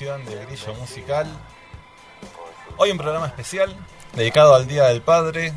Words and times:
de 0.00 0.46
Grillo 0.46 0.74
Musical. 0.74 1.28
Hoy 2.78 2.90
un 2.90 2.98
programa 2.98 3.28
especial 3.28 3.76
dedicado 4.12 4.56
al 4.56 4.66
Día 4.66 4.86
del 4.86 5.02
Padre, 5.02 5.52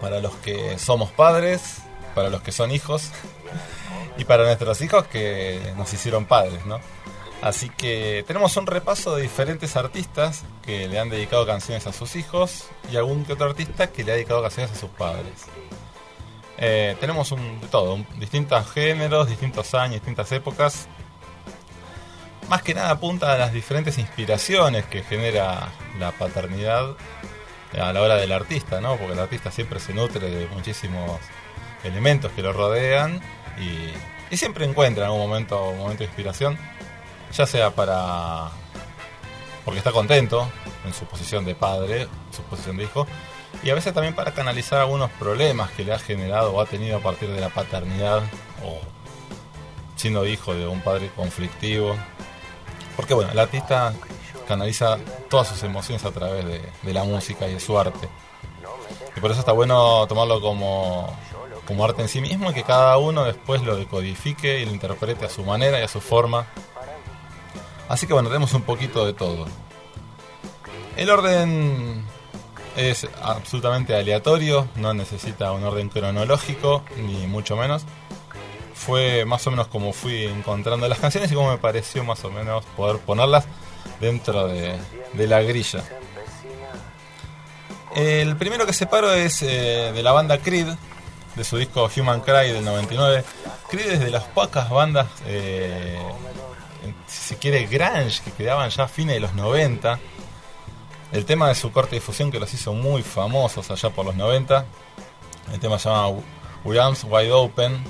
para 0.00 0.20
los 0.20 0.34
que 0.36 0.78
somos 0.78 1.10
padres, 1.10 1.82
para 2.14 2.30
los 2.30 2.40
que 2.40 2.52
son 2.52 2.70
hijos 2.70 3.10
y 4.16 4.24
para 4.24 4.44
nuestros 4.44 4.80
hijos 4.80 5.06
que 5.08 5.60
nos 5.76 5.92
hicieron 5.92 6.24
padres, 6.24 6.64
¿no? 6.64 6.80
Así 7.42 7.68
que 7.68 8.24
tenemos 8.26 8.56
un 8.56 8.66
repaso 8.66 9.14
de 9.14 9.20
diferentes 9.20 9.76
artistas 9.76 10.44
que 10.64 10.88
le 10.88 10.98
han 10.98 11.10
dedicado 11.10 11.44
canciones 11.44 11.86
a 11.86 11.92
sus 11.92 12.16
hijos 12.16 12.70
y 12.90 12.96
algún 12.96 13.26
que 13.26 13.34
otro 13.34 13.50
artista 13.50 13.88
que 13.88 14.04
le 14.04 14.12
ha 14.12 14.14
dedicado 14.14 14.40
canciones 14.40 14.72
a 14.72 14.74
sus 14.74 14.88
padres. 14.88 15.44
Eh, 16.56 16.96
tenemos 16.98 17.30
un, 17.32 17.60
de 17.60 17.66
todo, 17.66 17.98
distintos 18.16 18.70
géneros, 18.70 19.28
distintos 19.28 19.74
años, 19.74 19.96
distintas 19.96 20.32
épocas. 20.32 20.88
Más 22.48 22.62
que 22.62 22.74
nada 22.74 22.90
apunta 22.90 23.32
a 23.32 23.36
las 23.36 23.52
diferentes 23.52 23.98
inspiraciones 23.98 24.86
que 24.86 25.02
genera 25.02 25.68
la 25.98 26.12
paternidad 26.12 26.96
a 27.78 27.92
la 27.92 28.00
hora 28.00 28.16
del 28.16 28.32
artista, 28.32 28.80
¿no? 28.80 28.96
Porque 28.96 29.12
el 29.12 29.18
artista 29.18 29.50
siempre 29.50 29.80
se 29.80 29.92
nutre 29.92 30.30
de 30.30 30.46
muchísimos 30.48 31.20
elementos 31.84 32.32
que 32.32 32.42
lo 32.42 32.52
rodean 32.52 33.20
y, 33.58 34.36
siempre 34.36 34.66
encuentra 34.66 35.04
en 35.04 35.10
algún 35.10 35.26
momento 35.26 35.70
un 35.70 35.78
momento 35.78 36.00
de 36.00 36.04
inspiración, 36.04 36.58
ya 37.32 37.46
sea 37.46 37.70
para 37.70 38.50
porque 39.64 39.78
está 39.78 39.90
contento 39.90 40.50
en 40.86 40.94
su 40.94 41.04
posición 41.06 41.44
de 41.44 41.54
padre, 41.54 42.08
su 42.30 42.42
posición 42.42 42.76
de 42.76 42.84
hijo, 42.84 43.06
y 43.62 43.70
a 43.70 43.74
veces 43.74 43.92
también 43.92 44.14
para 44.14 44.32
canalizar 44.32 44.80
algunos 44.80 45.10
problemas 45.12 45.70
que 45.72 45.84
le 45.84 45.92
ha 45.92 45.98
generado 45.98 46.52
o 46.52 46.60
ha 46.60 46.66
tenido 46.66 46.98
a 46.98 47.00
partir 47.00 47.28
de 47.30 47.40
la 47.40 47.48
paternidad 47.48 48.22
o 48.64 48.80
siendo 49.96 50.26
hijo 50.26 50.54
de 50.54 50.66
un 50.66 50.80
padre 50.80 51.10
conflictivo. 51.16 51.96
Porque 52.98 53.14
bueno, 53.14 53.30
el 53.30 53.38
artista 53.38 53.94
canaliza 54.48 54.98
todas 55.30 55.46
sus 55.46 55.62
emociones 55.62 56.04
a 56.04 56.10
través 56.10 56.44
de, 56.44 56.60
de 56.82 56.92
la 56.92 57.04
música 57.04 57.46
y 57.46 57.54
de 57.54 57.60
su 57.60 57.78
arte. 57.78 58.08
Y 59.16 59.20
por 59.20 59.30
eso 59.30 59.38
está 59.38 59.52
bueno 59.52 60.04
tomarlo 60.08 60.40
como, 60.40 61.16
como 61.64 61.84
arte 61.84 62.02
en 62.02 62.08
sí 62.08 62.20
mismo 62.20 62.50
y 62.50 62.54
que 62.54 62.64
cada 62.64 62.98
uno 62.98 63.22
después 63.22 63.62
lo 63.62 63.76
decodifique 63.76 64.58
y 64.58 64.66
lo 64.66 64.72
interprete 64.72 65.26
a 65.26 65.30
su 65.30 65.44
manera 65.44 65.78
y 65.78 65.84
a 65.84 65.88
su 65.88 66.00
forma. 66.00 66.48
Así 67.88 68.08
que 68.08 68.14
bueno, 68.14 68.30
tenemos 68.30 68.52
un 68.52 68.62
poquito 68.62 69.06
de 69.06 69.12
todo. 69.12 69.46
El 70.96 71.08
orden 71.08 72.04
es 72.74 73.06
absolutamente 73.22 73.94
aleatorio, 73.94 74.66
no 74.74 74.92
necesita 74.92 75.52
un 75.52 75.62
orden 75.62 75.88
cronológico, 75.88 76.82
ni 76.96 77.28
mucho 77.28 77.56
menos. 77.56 77.84
Fue 78.78 79.24
más 79.24 79.46
o 79.46 79.50
menos 79.50 79.66
como 79.66 79.92
fui 79.92 80.24
encontrando 80.24 80.88
las 80.88 80.98
canciones 80.98 81.30
y 81.32 81.34
como 81.34 81.50
me 81.50 81.58
pareció 81.58 82.04
más 82.04 82.24
o 82.24 82.30
menos 82.30 82.64
poder 82.76 82.98
ponerlas 82.98 83.44
dentro 84.00 84.46
de, 84.46 84.78
la 85.14 85.42
grilla. 85.42 85.82
El 87.94 88.36
primero 88.36 88.66
que 88.66 88.72
separo 88.72 89.12
es 89.12 89.42
eh, 89.42 89.92
de 89.92 90.02
la 90.02 90.12
banda 90.12 90.38
Creed, 90.38 90.68
de 91.34 91.44
su 91.44 91.56
disco 91.56 91.90
Human 91.96 92.20
Cry 92.20 92.52
del 92.52 92.64
99. 92.64 93.24
Creed 93.68 93.92
es 93.92 94.00
de 94.00 94.10
las 94.10 94.24
pocas 94.24 94.70
bandas, 94.70 95.08
eh, 95.26 95.98
si 97.06 97.34
se 97.34 97.36
quiere, 97.36 97.66
grunge, 97.66 98.22
que 98.22 98.32
quedaban 98.32 98.70
ya 98.70 98.84
a 98.84 98.88
fines 98.88 99.14
de 99.14 99.20
los 99.20 99.34
90. 99.34 99.98
El 101.10 101.24
tema 101.24 101.48
de 101.48 101.54
su 101.54 101.72
corte 101.72 101.90
de 101.90 101.96
difusión 101.96 102.30
que 102.30 102.38
los 102.38 102.52
hizo 102.52 102.72
muy 102.74 103.02
famosos 103.02 103.70
allá 103.70 103.90
por 103.90 104.04
los 104.04 104.14
90. 104.14 104.64
El 105.52 105.60
tema 105.60 105.78
se 105.78 105.88
llama 105.88 106.20
We 106.64 106.78
Arms 106.78 107.04
Wide 107.04 107.32
Open. 107.32 107.82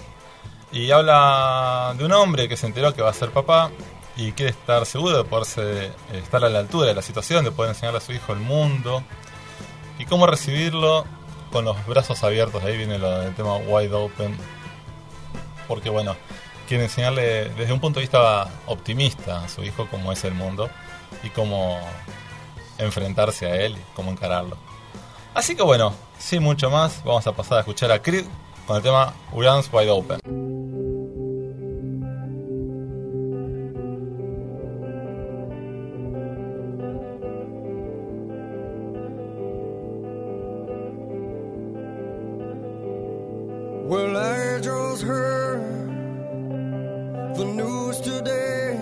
Y 0.72 0.90
habla 0.90 1.94
de 1.96 2.04
un 2.04 2.12
hombre 2.12 2.48
que 2.48 2.56
se 2.56 2.66
enteró 2.66 2.94
que 2.94 3.02
va 3.02 3.10
a 3.10 3.14
ser 3.14 3.30
papá 3.30 3.70
y 4.16 4.32
quiere 4.32 4.50
estar 4.50 4.84
seguro 4.84 5.16
de 5.16 5.24
poderse 5.24 5.92
estar 6.12 6.44
a 6.44 6.48
la 6.48 6.58
altura 6.58 6.88
de 6.88 6.94
la 6.94 7.02
situación, 7.02 7.44
de 7.44 7.52
poder 7.52 7.70
enseñarle 7.70 7.98
a 7.98 8.00
su 8.00 8.12
hijo 8.12 8.32
el 8.32 8.40
mundo 8.40 9.02
y 9.98 10.04
cómo 10.04 10.26
recibirlo 10.26 11.04
con 11.52 11.64
los 11.64 11.86
brazos 11.86 12.22
abiertos. 12.22 12.62
Ahí 12.62 12.76
viene 12.76 12.98
lo 12.98 13.20
del 13.20 13.34
tema 13.34 13.56
Wide 13.56 13.94
Open. 13.94 14.36
Porque 15.66 15.88
bueno, 15.88 16.16
quiere 16.66 16.84
enseñarle 16.84 17.50
desde 17.50 17.72
un 17.72 17.80
punto 17.80 18.00
de 18.00 18.04
vista 18.04 18.48
optimista 18.66 19.44
a 19.44 19.48
su 19.48 19.62
hijo 19.62 19.86
cómo 19.90 20.12
es 20.12 20.24
el 20.24 20.34
mundo 20.34 20.68
y 21.22 21.30
cómo 21.30 21.78
enfrentarse 22.78 23.46
a 23.46 23.56
él 23.56 23.76
y 23.76 23.94
cómo 23.94 24.10
encararlo. 24.10 24.56
Así 25.34 25.54
que 25.54 25.62
bueno, 25.62 25.94
sin 26.18 26.42
mucho 26.42 26.70
más, 26.70 27.02
vamos 27.04 27.26
a 27.26 27.32
pasar 27.32 27.58
a 27.58 27.60
escuchar 27.60 27.92
a 27.92 28.02
Creed 28.02 28.26
con 28.66 28.76
el 28.76 28.82
tema 28.82 29.14
Arms 29.32 29.68
Wide 29.72 29.90
Open. 29.90 30.57
Just 44.98 45.06
heard 45.06 45.62
the 47.36 47.44
news 47.44 48.00
today. 48.00 48.76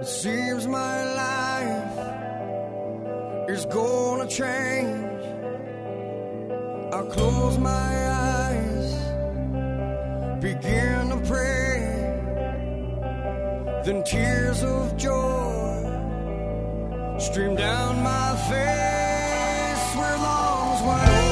It 0.00 0.06
seems 0.06 0.66
my 0.66 1.04
life 1.24 1.98
is 3.50 3.66
gonna 3.66 4.26
change. 4.26 5.22
I 6.94 7.02
close 7.10 7.58
my 7.58 7.92
eyes, 8.32 8.94
begin 10.40 11.10
to 11.10 11.20
pray. 11.26 11.74
Then 13.84 14.02
tears 14.02 14.62
of 14.62 14.96
joy 14.96 15.76
stream 17.18 17.54
down 17.54 18.02
my 18.02 18.34
face 18.48 19.94
where 19.94 20.16
lungs 20.16 20.82
wide 20.88 21.25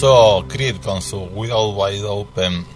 Creed 0.00 0.80
con 0.82 1.02
su 1.02 1.18
Without 1.34 1.76
Wide 1.76 2.04
Open. 2.04 2.66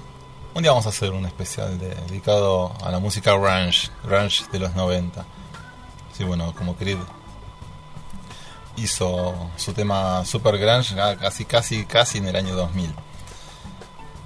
Un 0.52 0.62
día 0.62 0.72
vamos 0.72 0.84
a 0.84 0.90
hacer 0.90 1.10
un 1.10 1.24
especial 1.24 1.78
de- 1.78 1.94
dedicado 1.94 2.74
a 2.84 2.90
la 2.90 2.98
música 2.98 3.32
grunge, 3.32 3.88
grunge 4.02 4.44
de 4.52 4.58
los 4.58 4.74
90. 4.74 5.24
Sí, 6.12 6.22
bueno, 6.24 6.54
como 6.54 6.76
Creed 6.76 6.98
hizo 8.76 9.34
su 9.56 9.72
tema 9.72 10.22
Super 10.26 10.58
Grunge 10.58 11.00
ah, 11.00 11.16
casi, 11.16 11.46
casi, 11.46 11.86
casi 11.86 12.18
en 12.18 12.28
el 12.28 12.36
año 12.36 12.54
2000. 12.54 12.92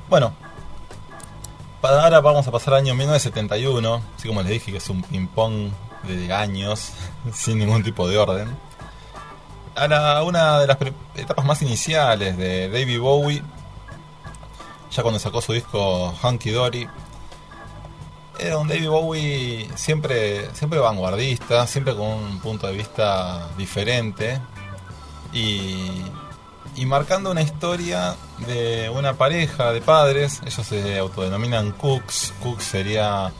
Bueno, 0.08 0.32
para 1.80 2.02
ahora 2.02 2.20
vamos 2.20 2.48
a 2.48 2.50
pasar 2.50 2.74
al 2.74 2.80
año 2.80 2.94
1971, 2.96 4.02
así 4.16 4.26
como 4.26 4.42
les 4.42 4.50
dije 4.50 4.72
que 4.72 4.78
es 4.78 4.88
un 4.90 5.02
ping-pong 5.02 5.70
de 6.02 6.32
años, 6.32 6.90
sin 7.32 7.60
ningún 7.60 7.84
tipo 7.84 8.08
de 8.08 8.18
orden. 8.18 8.56
A 9.78 9.88
la- 9.88 10.22
una 10.22 10.60
de 10.60 10.66
las 10.66 10.78
etapas 11.14 11.44
más 11.44 11.62
iniciales 11.62 12.36
de 12.36 12.68
David 12.68 13.00
Bowie, 13.00 13.42
ya 14.90 15.02
cuando 15.02 15.18
sacó 15.20 15.40
su 15.40 15.52
disco 15.52 16.14
Hunky 16.22 16.50
Dory, 16.50 16.88
era 18.38 18.58
un 18.58 18.68
David 18.68 18.88
Bowie 18.88 19.68
siempre, 19.76 20.48
siempre 20.54 20.78
vanguardista, 20.78 21.66
siempre 21.66 21.94
con 21.94 22.06
un 22.06 22.38
punto 22.40 22.66
de 22.68 22.72
vista 22.74 23.48
diferente 23.56 24.40
y, 25.32 26.02
y 26.76 26.86
marcando 26.86 27.30
una 27.32 27.42
historia 27.42 28.14
de 28.46 28.90
una 28.90 29.14
pareja 29.14 29.72
de 29.72 29.80
padres. 29.80 30.40
Ellos 30.46 30.66
se 30.66 30.98
autodenominan 30.98 31.72
Cooks. 31.72 32.32
Cooks 32.42 32.64
sería 32.64 33.32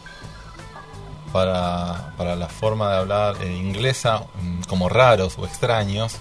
para, 1.33 2.13
para 2.17 2.35
la 2.37 2.49
forma 2.49 2.91
de 2.91 2.97
hablar 2.99 3.37
inglesa 3.45 4.23
mm, 4.43 4.63
como 4.69 4.89
raros 4.89 5.37
o 5.39 5.45
extraños. 5.47 6.17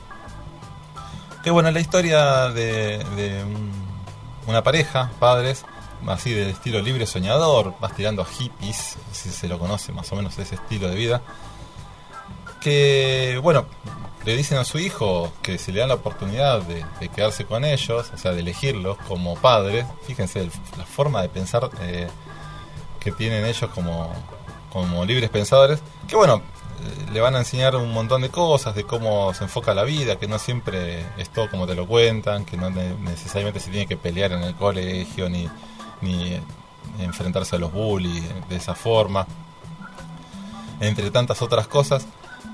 Que 1.47 1.51
bueno, 1.51 1.71
la 1.71 1.79
historia 1.79 2.49
de, 2.49 2.97
de 3.15 3.41
un- 3.41 3.71
una 4.47 4.63
pareja, 4.63 5.11
padres, 5.17 5.63
así 6.05 6.33
de 6.33 6.49
estilo 6.49 6.81
libre 6.81 7.05
soñador, 7.05 7.73
más 7.79 7.95
tirando 7.95 8.21
a 8.21 8.25
hippies, 8.25 8.97
si 9.13 9.29
se 9.29 9.47
lo 9.47 9.57
conoce 9.57 9.93
más 9.93 10.11
o 10.11 10.17
menos 10.17 10.37
ese 10.39 10.55
estilo 10.55 10.89
de 10.89 10.95
vida, 10.97 11.21
que 12.59 13.39
bueno, 13.41 13.65
le 14.25 14.35
dicen 14.35 14.57
a 14.57 14.65
su 14.65 14.77
hijo 14.77 15.31
que 15.41 15.57
si 15.57 15.71
le 15.71 15.79
dan 15.79 15.87
la 15.87 15.95
oportunidad 15.95 16.63
de, 16.63 16.83
quedarse 17.15 17.45
con 17.45 17.63
ellos, 17.63 18.11
o 18.13 18.17
sea, 18.17 18.31
de 18.33 18.41
elegirlos 18.41 18.97
como 19.07 19.35
padres, 19.35 19.85
fíjense 20.05 20.49
la 20.77 20.83
forma 20.85 21.21
de 21.21 21.29
pensar 21.29 21.69
eh, 21.79 22.09
que 22.99 23.13
tienen 23.13 23.45
ellos 23.45 23.69
como, 23.73 24.11
como 24.69 25.05
libres 25.05 25.29
pensadores, 25.29 25.79
que 26.09 26.17
bueno, 26.17 26.41
le 27.11 27.19
van 27.21 27.35
a 27.35 27.39
enseñar 27.39 27.75
un 27.75 27.91
montón 27.91 28.21
de 28.21 28.29
cosas, 28.29 28.75
de 28.75 28.83
cómo 28.83 29.33
se 29.33 29.43
enfoca 29.45 29.73
la 29.73 29.83
vida, 29.83 30.17
que 30.17 30.27
no 30.27 30.39
siempre 30.39 31.05
es 31.17 31.29
todo 31.29 31.49
como 31.49 31.65
te 31.67 31.75
lo 31.75 31.87
cuentan, 31.87 32.45
que 32.45 32.57
no 32.57 32.69
ne- 32.69 32.95
necesariamente 32.99 33.59
se 33.59 33.69
tiene 33.71 33.87
que 33.87 33.97
pelear 33.97 34.31
en 34.33 34.43
el 34.43 34.55
colegio, 34.55 35.29
ni, 35.29 35.47
ni 36.01 36.39
enfrentarse 36.99 37.55
a 37.55 37.59
los 37.59 37.71
bullies 37.71 38.23
de 38.49 38.55
esa 38.55 38.75
forma, 38.75 39.25
entre 40.79 41.09
tantas 41.11 41.41
otras 41.41 41.67
cosas 41.67 42.05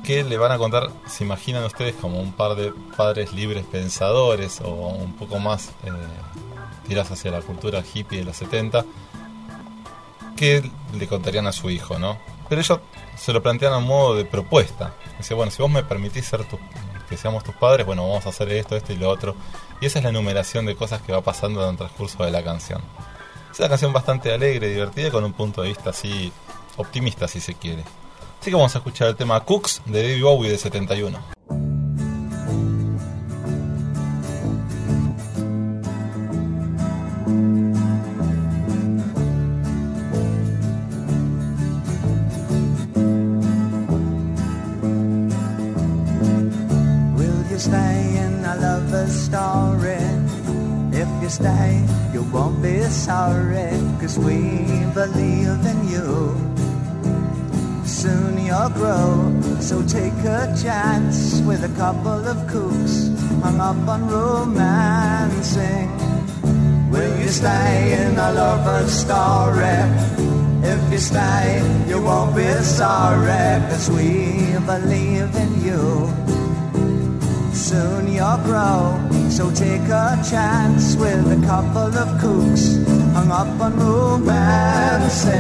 que 0.04 0.24
le 0.24 0.38
van 0.38 0.52
a 0.52 0.58
contar, 0.58 0.90
se 1.08 1.24
imaginan 1.24 1.64
ustedes 1.64 1.96
como 1.96 2.20
un 2.20 2.34
par 2.34 2.56
de 2.56 2.74
padres 2.98 3.32
libres 3.34 3.64
pensadores 3.66 4.60
o 4.62 4.70
un 4.70 5.14
poco 5.14 5.40
más 5.40 5.70
eh, 5.86 5.92
tirados 6.88 7.12
hacia 7.12 7.32
la 7.32 7.42
cultura 7.42 7.82
hippie 7.94 8.20
de 8.20 8.26
los 8.26 8.36
70, 8.38 8.86
que 10.36 10.70
le 10.94 11.08
contarían 11.08 11.48
a 11.48 11.52
su 11.54 11.70
hijo, 11.70 12.00
¿no? 12.00 12.18
Pero 12.54 12.62
ellos 12.62 12.80
se 13.18 13.34
lo 13.34 13.42
plantean 13.42 13.74
a 13.74 13.80
modo 13.80 14.14
de 14.16 14.26
propuesta. 14.26 14.94
Dice, 15.18 15.34
bueno, 15.34 15.52
si 15.52 15.60
vos 15.60 15.72
me 15.72 15.82
permitís 15.82 16.28
ser 16.28 16.44
tu, 16.44 16.60
que 17.10 17.18
seamos 17.18 17.44
tus 17.44 17.56
padres, 17.56 17.84
bueno, 17.84 18.08
vamos 18.08 18.28
a 18.28 18.30
hacer 18.30 18.52
esto, 18.52 18.76
esto 18.76 18.94
y 18.94 18.96
lo 18.96 19.10
otro. 19.10 19.36
Y 19.82 19.88
esa 19.88 19.98
es 19.98 20.04
la 20.04 20.12
enumeración 20.12 20.68
de 20.68 20.76
cosas 20.76 21.02
que 21.02 21.12
va 21.12 21.22
pasando 21.22 21.64
en 21.64 21.72
el 21.72 21.78
transcurso 21.78 22.24
de 22.24 22.30
la 22.30 22.44
canción. 22.44 22.80
Es 23.52 23.58
una 23.58 23.70
canción 23.70 23.92
bastante 23.92 24.32
alegre, 24.32 24.70
divertida, 24.70 25.10
con 25.10 25.24
un 25.24 25.34
punto 25.34 25.64
de 25.64 25.70
vista 25.70 25.90
así 25.90 26.32
optimista, 26.78 27.28
si 27.28 27.40
se 27.40 27.56
quiere. 27.56 27.84
Así 28.40 28.52
que 28.52 28.56
vamos 28.56 28.76
a 28.76 28.78
escuchar 28.78 29.08
el 29.08 29.16
tema 29.16 29.40
Cooks 29.40 29.82
de 29.88 30.04
David 30.04 30.24
Bowie 30.24 30.52
de 30.52 30.60
71. 30.60 31.73
Stay, 51.34 51.82
you 52.14 52.22
won't 52.32 52.62
be 52.62 52.84
sorry, 52.84 53.74
cause 54.00 54.20
we 54.20 54.86
believe 54.94 55.66
in 55.66 55.80
you. 55.90 56.38
Soon 57.84 58.38
you'll 58.46 58.70
grow, 58.70 59.42
so 59.60 59.82
take 59.82 60.14
a 60.30 60.54
chance 60.62 61.42
with 61.42 61.64
a 61.64 61.74
couple 61.76 62.22
of 62.28 62.38
cooks 62.46 63.10
hung 63.42 63.60
up 63.60 63.82
on 63.90 64.08
romancing. 64.08 65.90
Will 66.92 67.18
you 67.20 67.30
stay 67.30 67.98
in 67.98 68.14
a 68.16 68.32
lover's 68.32 68.94
story? 68.94 69.82
If 70.62 70.82
you 70.92 71.00
stay, 71.00 71.66
you 71.90 72.00
won't 72.00 72.36
be 72.36 72.46
sorry, 72.62 73.60
cause 73.74 73.90
we 73.90 74.54
believe 74.70 75.34
in 75.36 75.66
you. 75.66 76.23
Soon 77.74 78.14
you'll 78.14 78.38
grow, 78.46 79.02
so 79.32 79.50
take 79.50 79.90
a 79.90 80.22
chance 80.30 80.96
with 80.96 81.26
a 81.32 81.42
couple 81.44 81.90
of 82.04 82.08
kooks 82.22 82.78
hung 83.14 83.32
up 83.32 83.60
on 83.60 83.74
romancing. 83.80 85.34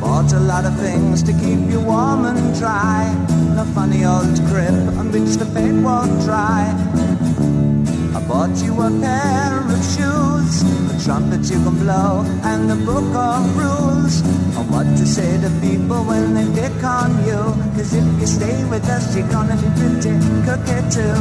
Bought 0.00 0.32
a 0.32 0.40
lot 0.40 0.64
of 0.64 0.76
things 0.80 1.22
to 1.22 1.32
keep 1.32 1.70
you 1.70 1.78
warm 1.78 2.24
and 2.24 2.52
dry. 2.58 3.04
And 3.30 3.60
a 3.60 3.64
funny 3.76 4.04
old 4.04 4.34
crib 4.48 4.74
on 4.98 5.12
which 5.12 5.36
the 5.36 5.46
paint 5.54 5.84
won't 5.84 6.20
dry. 6.22 6.66
Bought 8.30 8.56
you 8.62 8.72
a 8.80 8.88
pair 9.02 9.58
of 9.58 9.82
shoes, 9.92 10.62
a 10.92 11.04
trumpet 11.04 11.42
you 11.50 11.58
can 11.64 11.76
blow, 11.80 12.22
and 12.44 12.70
a 12.70 12.76
book 12.76 13.10
of 13.12 13.42
rules 13.58 14.22
on 14.56 14.70
what 14.70 14.86
to 14.98 15.04
say 15.04 15.32
to 15.42 15.50
people 15.60 16.04
when 16.04 16.34
they 16.34 16.46
pick 16.54 16.78
on 16.84 17.10
you. 17.26 17.42
Cause 17.74 17.92
if 17.92 18.06
you 18.20 18.26
stay 18.28 18.64
with 18.70 18.88
us, 18.88 19.16
you're 19.16 19.26
gonna 19.34 19.56
be 19.56 19.68
pretty 19.80 20.14
cookie 20.46 20.82
too. 20.94 21.18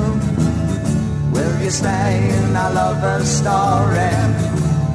Will 1.34 1.56
you 1.64 1.72
stay 1.72 2.30
in 2.38 2.56
our 2.56 2.72
lover's 2.78 3.28
story? 3.28 4.14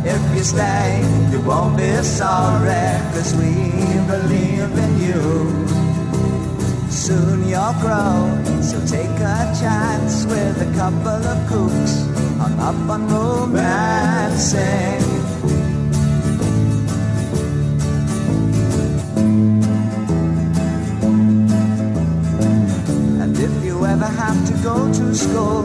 If 0.06 0.22
you 0.36 0.44
stay, 0.44 1.02
you 1.32 1.40
won't 1.40 1.76
be 1.76 1.90
sorry, 2.04 2.86
cause 3.10 3.34
we 3.34 3.50
believe 4.06 4.70
in 4.84 4.92
you. 5.02 5.93
Soon 7.04 7.46
you'll 7.46 7.74
grow, 7.82 8.62
so 8.62 8.80
take 8.86 9.20
a 9.20 9.52
chance 9.60 10.24
with 10.24 10.56
a 10.62 10.72
couple 10.74 11.22
of 11.32 11.48
cooks 11.50 11.92
hung 12.38 12.58
up 12.58 12.88
on 12.88 13.06
romancing. 13.08 15.04
And 23.20 23.38
if 23.38 23.64
you 23.64 23.84
ever 23.84 24.06
have 24.06 24.46
to 24.46 24.54
go 24.62 24.90
to 24.90 25.14
school, 25.14 25.64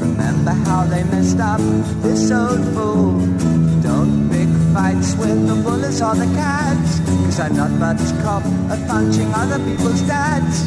remember 0.00 0.50
how 0.50 0.84
they 0.86 1.04
messed 1.04 1.38
up 1.38 1.60
this 2.02 2.32
old 2.32 2.64
fool. 2.74 3.20
Don't 3.82 4.28
pick 4.30 4.48
fights 4.74 5.14
with 5.14 5.46
the 5.46 5.54
bullies 5.62 6.02
or 6.02 6.16
the 6.16 6.26
cats, 6.34 7.05
cause 7.36 7.50
I'm 7.50 7.56
not 7.56 7.70
much 7.72 8.22
cop 8.22 8.44
at 8.70 8.88
punching 8.88 9.32
other 9.34 9.58
people's 9.64 10.00
dads. 10.02 10.62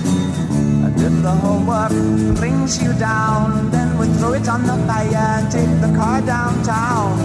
And 0.85 0.93
if 1.01 1.23
the 1.23 1.31
homework 1.31 1.91
brings 2.37 2.81
you 2.81 2.93
down, 2.93 3.71
then 3.71 3.97
we 3.97 4.07
throw 4.17 4.33
it 4.33 4.47
on 4.47 4.63
the 4.63 4.77
fire 4.85 5.15
and 5.15 5.51
take 5.51 5.73
the 5.81 5.91
car 5.97 6.21
downtown. 6.21 7.17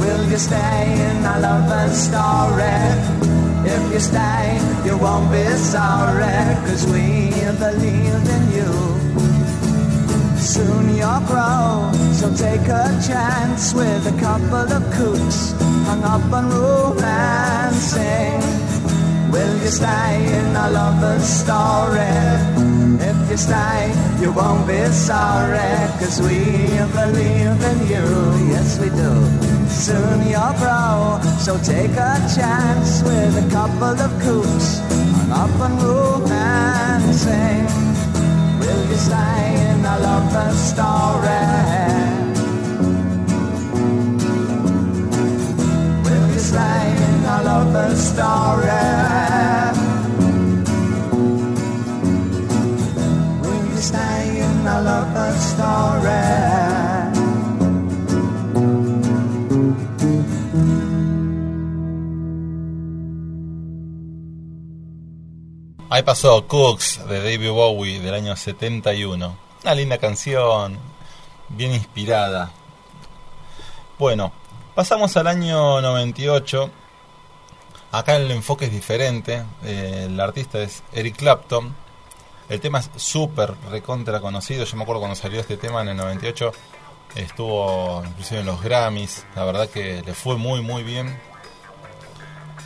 Will 0.00 0.24
you 0.28 0.38
stay 0.38 0.82
in 1.08 1.24
a 1.24 1.38
lover's 1.38 1.96
story? 2.08 2.80
If 3.64 3.92
you 3.92 4.00
stay, 4.00 4.58
you 4.84 4.98
won't 4.98 5.30
be 5.30 5.44
sorry, 5.56 6.56
cause 6.66 6.84
we 6.86 7.30
believe 7.58 8.28
in 8.36 8.44
you. 8.56 9.01
Soon 10.52 10.96
you'll 10.96 11.20
grow, 11.20 11.90
so 12.12 12.28
take 12.36 12.68
a 12.68 12.84
chance 13.00 13.72
with 13.72 14.06
a 14.06 14.12
couple 14.20 14.70
of 14.70 14.82
cooks 14.92 15.52
hung 15.86 16.04
up 16.04 16.30
on 16.30 16.50
romancing. 16.50 18.42
Will 19.32 19.56
you 19.62 19.70
stay 19.70 20.26
in 20.36 20.54
a 20.54 20.68
lover's 20.70 21.24
story? 21.24 22.18
If 23.00 23.16
you 23.30 23.38
stay, 23.38 23.94
you 24.20 24.30
won't 24.30 24.66
be 24.66 24.84
sorry, 24.92 25.72
cause 25.98 26.20
we 26.20 26.44
believe 27.00 27.64
in 27.70 27.78
you, 27.88 28.04
yes 28.52 28.78
we 28.78 28.90
do. 28.90 29.12
Soon 29.70 30.28
you'll 30.28 30.52
grow, 30.60 31.18
so 31.40 31.56
take 31.64 31.96
a 31.96 32.20
chance 32.36 33.00
with 33.02 33.38
a 33.42 33.46
couple 33.50 33.98
of 34.06 34.12
cooks 34.20 34.80
hung 35.16 35.32
up 35.32 35.60
and 35.64 35.82
romancing. 35.82 37.91
Will 38.92 38.98
you 38.98 39.04
stay 39.04 39.70
in 39.70 39.86
a 39.86 39.98
lover's 40.00 40.58
story? 40.60 41.48
Will 46.04 46.28
you 46.28 46.38
stay 46.38 46.92
in 47.08 47.24
a 47.24 47.42
lover's 47.42 48.00
story? 48.12 48.84
Will 53.40 53.64
you 53.64 53.80
stay 53.80 54.40
in 54.40 54.66
a 54.66 54.82
lover's 54.82 55.40
story? 55.40 56.71
Ahí 66.02 66.04
pasó 66.04 66.48
Cooks 66.48 67.06
de 67.06 67.22
David 67.22 67.50
Bowie 67.50 68.00
del 68.00 68.12
año 68.12 68.34
71. 68.34 69.36
Una 69.62 69.74
linda 69.76 69.98
canción, 69.98 70.76
bien 71.48 71.74
inspirada. 71.74 72.50
Bueno, 74.00 74.32
pasamos 74.74 75.16
al 75.16 75.28
año 75.28 75.80
98. 75.80 76.70
Acá 77.92 78.16
el 78.16 78.32
enfoque 78.32 78.64
es 78.64 78.72
diferente. 78.72 79.44
El 79.62 80.18
artista 80.18 80.60
es 80.60 80.82
Eric 80.92 81.18
Clapton. 81.18 81.72
El 82.48 82.60
tema 82.60 82.80
es 82.80 82.90
súper 82.96 83.54
recontra 83.70 84.18
conocido. 84.18 84.64
Yo 84.64 84.76
me 84.76 84.82
acuerdo 84.82 85.02
cuando 85.02 85.14
salió 85.14 85.38
este 85.38 85.56
tema 85.56 85.82
en 85.82 85.90
el 85.90 85.96
98. 85.98 86.52
Estuvo 87.14 88.02
inclusive 88.04 88.40
en 88.40 88.46
los 88.46 88.60
Grammys. 88.60 89.24
La 89.36 89.44
verdad 89.44 89.68
que 89.68 90.02
le 90.02 90.14
fue 90.14 90.36
muy 90.36 90.62
muy 90.62 90.82
bien. 90.82 91.16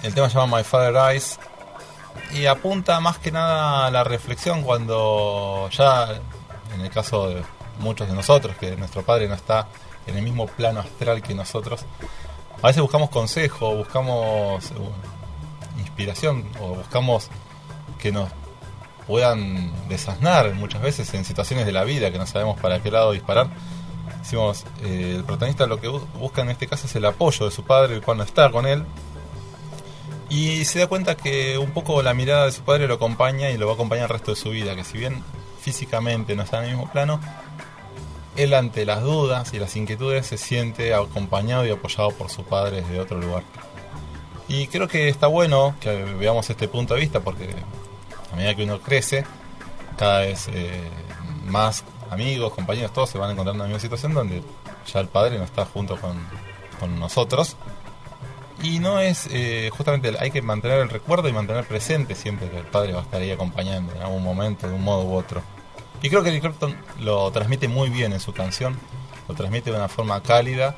El 0.03 0.15
tema 0.15 0.31
se 0.31 0.39
llama 0.39 0.57
My 0.57 0.65
Father 0.65 0.95
Eyes 1.13 1.39
y 2.33 2.47
apunta 2.47 3.01
más 3.01 3.19
que 3.19 3.31
nada 3.33 3.87
a 3.87 3.91
la 3.91 4.05
reflexión 4.05 4.63
cuando 4.63 5.69
ya, 5.73 6.09
en 6.75 6.81
el 6.81 6.91
caso 6.91 7.29
de 7.29 7.43
muchos 7.79 8.09
de 8.09 8.15
nosotros, 8.15 8.57
que 8.57 8.77
nuestro 8.77 9.03
padre 9.03 9.29
no 9.29 9.35
está 9.35 9.69
en 10.07 10.17
el 10.17 10.23
mismo 10.23 10.47
plano 10.47 10.81
astral 10.81 11.23
que 11.23 11.35
nosotros, 11.35 11.85
a 12.63 12.67
veces 12.69 12.83
buscamos 12.83 13.11
consejo, 13.11 13.75
buscamos 13.75 14.71
uh, 14.71 15.81
inspiración 15.81 16.45
o 16.61 16.69
buscamos 16.77 17.29
que 17.99 18.13
nos 18.13 18.29
puedan 19.07 19.73
desasnar 19.89 20.53
muchas 20.55 20.83
veces 20.83 21.13
en 21.15 21.25
situaciones 21.25 21.67
de 21.67 21.73
la 21.73 21.85
vida 21.85 22.11
que 22.11 22.19
no 22.19 22.27
sabemos 22.27 22.59
para 22.61 22.83
qué 22.83 22.91
lado 22.91 23.13
disparar. 23.13 23.49
Decimos, 24.21 24.65
eh, 24.83 25.15
el 25.19 25.25
protagonista 25.25 25.67
lo 25.67 25.81
que 25.81 25.89
bu- 25.89 26.05
busca 26.19 26.43
en 26.43 26.51
este 26.51 26.67
caso 26.67 26.87
es 26.87 26.97
el 26.97 27.05
apoyo 27.05 27.45
de 27.47 27.53
su 27.53 27.63
padre 27.63 28.01
cuando 28.01 28.25
está 28.25 28.51
con 28.51 28.67
él 28.67 28.85
y 30.29 30.65
se 30.65 30.81
da 30.81 30.87
cuenta 30.87 31.17
que 31.17 31.57
un 31.59 31.71
poco 31.71 32.03
la 32.03 32.15
mirada 32.15 32.47
de 32.47 32.53
su 32.53 32.63
padre 32.63 32.89
lo 32.89 32.95
acompaña 32.95 33.51
y 33.51 33.59
lo 33.59 33.67
va 33.67 33.73
a 33.73 33.75
acompañar 33.75 34.05
el 34.05 34.11
resto 34.11 34.33
de 34.33 34.37
su 34.37 34.51
vida, 34.51 34.75
que 34.75 34.85
si 34.85 34.99
bien 34.99 35.23
físicamente 35.61 36.35
no 36.35 36.43
está 36.43 36.59
en 36.59 36.65
el 36.65 36.71
mismo 36.71 36.91
plano, 36.91 37.21
él 38.37 38.55
ante 38.55 38.85
las 38.85 39.03
dudas 39.03 39.55
y 39.55 39.59
las 39.59 39.77
inquietudes 39.77 40.27
se 40.27 40.37
siente 40.37 40.95
acompañado 40.95 41.65
y 41.65 41.71
apoyado 41.71 42.11
por 42.11 42.31
su 42.31 42.45
padre 42.45 42.83
desde 42.83 43.01
otro 43.01 43.19
lugar. 43.21 43.45
Y 44.49 44.67
creo 44.69 44.89
que 44.89 45.09
está 45.09 45.27
bueno 45.27 45.75
que 45.81 45.91
veamos 45.91 46.49
este 46.51 46.69
punto 46.69 46.95
de 46.95 47.01
vista 47.01 47.21
porque 47.21 47.49
a 48.33 48.37
medida 48.37 48.55
que 48.55 48.65
uno 48.65 48.81
crece, 48.81 49.25
cada 49.97 50.21
vez 50.21 50.49
eh, 50.53 50.89
más 51.47 51.85
amigos, 52.11 52.53
compañeros, 52.53 52.93
todos 52.93 53.11
se 53.11 53.19
van 53.19 53.31
encontrando 53.31 53.65
en 53.65 53.71
la 53.71 53.75
misma 53.75 53.81
situación 53.81 54.13
donde 54.13 54.43
ya 54.93 55.01
el 55.01 55.09
padre 55.09 55.39
no 55.39 55.45
está 55.45 55.65
junto 55.65 55.97
con, 55.97 56.17
con 56.79 56.99
nosotros 56.99 57.57
y 58.63 58.79
no 58.79 59.01
es, 59.01 59.29
eh, 59.31 59.71
justamente, 59.73 60.13
hay 60.19 60.31
que 60.31 60.43
mantener 60.43 60.81
el 60.81 60.89
recuerdo 60.89 61.29
y 61.29 61.33
mantener 61.33 61.65
presente 61.67 62.15
siempre 62.15 62.49
que 62.49 62.59
el 62.59 62.65
padre 62.65 62.93
va 62.93 63.01
a 63.01 63.03
estar 63.03 63.21
ahí 63.21 63.31
acompañando 63.31 63.95
en 63.95 64.03
algún 64.03 64.23
momento, 64.23 64.69
de 64.69 64.75
un 64.75 64.83
modo 64.83 65.05
u 65.05 65.15
otro. 65.15 65.43
Y 66.03 66.09
creo 66.09 66.23
que 66.23 66.31
Eric 66.31 66.43
Clapton 66.43 66.77
lo 67.01 67.31
transmite 67.31 67.69
muy 67.69 67.91
bien 67.91 68.13
en 68.13 68.21
su 68.21 68.33
canción, 68.33 68.79
lo 69.29 69.35
transmite 69.35 69.71
de 69.71 69.77
una 69.77 69.89
forma 69.89 70.23
cálida 70.23 70.77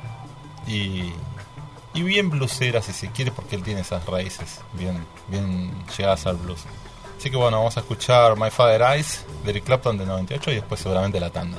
y, 0.67 1.11
y 1.93 2.03
bien 2.03 2.29
blusera, 2.29 2.81
si 2.81 2.93
se 2.93 3.11
quiere, 3.11 3.31
porque 3.31 3.55
él 3.55 3.63
tiene 3.63 3.81
esas 3.81 4.05
raíces 4.05 4.61
bien, 4.73 5.05
bien 5.27 5.71
llegadas 5.97 6.25
al 6.25 6.37
blues. 6.37 6.65
Así 7.17 7.29
que 7.29 7.37
bueno, 7.37 7.57
vamos 7.57 7.75
a 7.75 7.81
escuchar 7.81 8.37
My 8.37 8.49
Father 8.49 8.81
Eyes 8.81 9.25
de 9.43 9.51
Eric 9.51 9.65
Clapton 9.65 9.97
del 9.97 10.07
98 10.07 10.51
y 10.51 10.55
después 10.55 10.79
seguramente 10.79 11.19
la 11.19 11.29
tanda. 11.29 11.57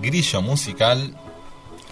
Grillo 0.00 0.42
musical, 0.42 1.16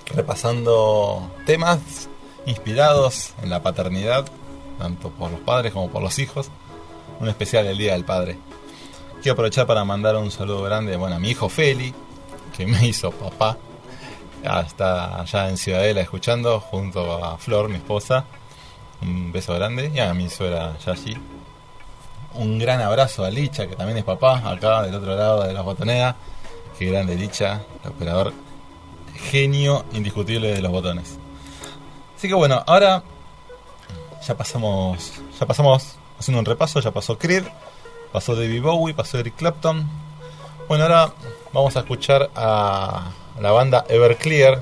repasando 0.07 1.31
temas 1.47 2.09
inspirados 2.47 3.35
en 3.43 3.51
la 3.51 3.63
paternidad, 3.63 4.27
tanto 4.79 5.11
por 5.11 5.31
los 5.31 5.41
padres 5.41 5.73
como 5.73 5.91
por 5.91 6.03
los 6.03 6.19
hijos. 6.19 6.51
Un 7.21 7.29
especial 7.29 7.67
el 7.67 7.79
Día 7.79 7.93
del 7.93 8.05
Padre. 8.05 8.39
Quiero 9.23 9.35
aprovechar 9.35 9.67
para 9.67 9.85
mandar 9.85 10.17
un 10.17 10.31
saludo 10.31 10.63
grande 10.63 10.97
bueno, 10.97 11.17
a 11.17 11.19
mi 11.21 11.31
hijo 11.31 11.49
Feli, 11.49 11.95
que 12.57 12.67
me 12.67 12.87
hizo 12.87 13.11
papá. 13.13 13.57
Ah, 14.45 14.65
está 14.67 15.21
allá 15.21 15.49
en 15.49 15.57
Ciudadela 15.57 16.01
escuchando 16.01 16.59
junto 16.59 17.25
a 17.25 17.39
Flor, 17.39 17.69
mi 17.69 17.77
esposa. 17.77 18.25
Un 19.01 19.31
beso 19.31 19.55
grande. 19.55 19.93
Y 19.95 20.01
a 20.01 20.13
mi 20.15 20.29
suegra 20.29 20.77
Yashi. 20.85 21.17
Un 22.35 22.59
gran 22.59 22.81
abrazo 22.81 23.25
a 23.25 23.31
Licha, 23.31 23.69
que 23.69 23.77
también 23.77 23.99
es 23.99 24.05
papá, 24.05 24.43
acá 24.51 24.83
del 24.83 24.95
otro 24.95 25.15
lado 25.15 25.45
de 25.45 25.53
la 25.53 25.61
botonera. 25.61 26.17
Qué 26.83 26.91
grande 26.91 27.15
Licha, 27.15 27.63
el 27.85 27.91
operador 27.91 28.33
genio 29.31 29.85
indiscutible 29.93 30.53
de 30.53 30.61
los 30.61 30.73
botones. 30.73 31.17
Así 32.17 32.27
que 32.27 32.35
bueno, 32.35 32.61
ahora 32.67 33.05
ya 34.27 34.37
pasamos, 34.37 35.13
ya 35.39 35.47
pasamos 35.47 35.97
haciendo 36.19 36.41
un 36.41 36.45
repaso, 36.45 36.81
ya 36.81 36.91
pasó 36.91 37.17
Creed, 37.17 37.45
pasó 38.13 38.35
David 38.35 38.63
Bowie, 38.63 38.95
pasó 38.95 39.17
Eric 39.21 39.37
Clapton. 39.37 39.89
Bueno, 40.67 40.83
ahora 40.83 41.13
vamos 41.53 41.77
a 41.77 41.81
escuchar 41.81 42.33
a 42.35 43.13
la 43.41 43.53
banda 43.53 43.85
Everclear. 43.89 44.61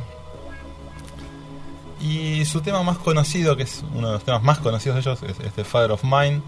Y 2.03 2.45
su 2.45 2.61
tema 2.61 2.83
más 2.83 2.99
conocido, 2.99 3.57
que 3.57 3.63
es 3.63 3.83
uno 3.95 4.09
de 4.09 4.13
los 4.13 4.25
temas 4.25 4.43
más 4.43 4.59
conocidos 4.59 4.97
de 4.97 5.01
ellos, 5.01 5.23
es 5.23 5.41
este 5.41 5.65
Father 5.65 5.93
of 5.93 6.05
Mine. 6.05 6.43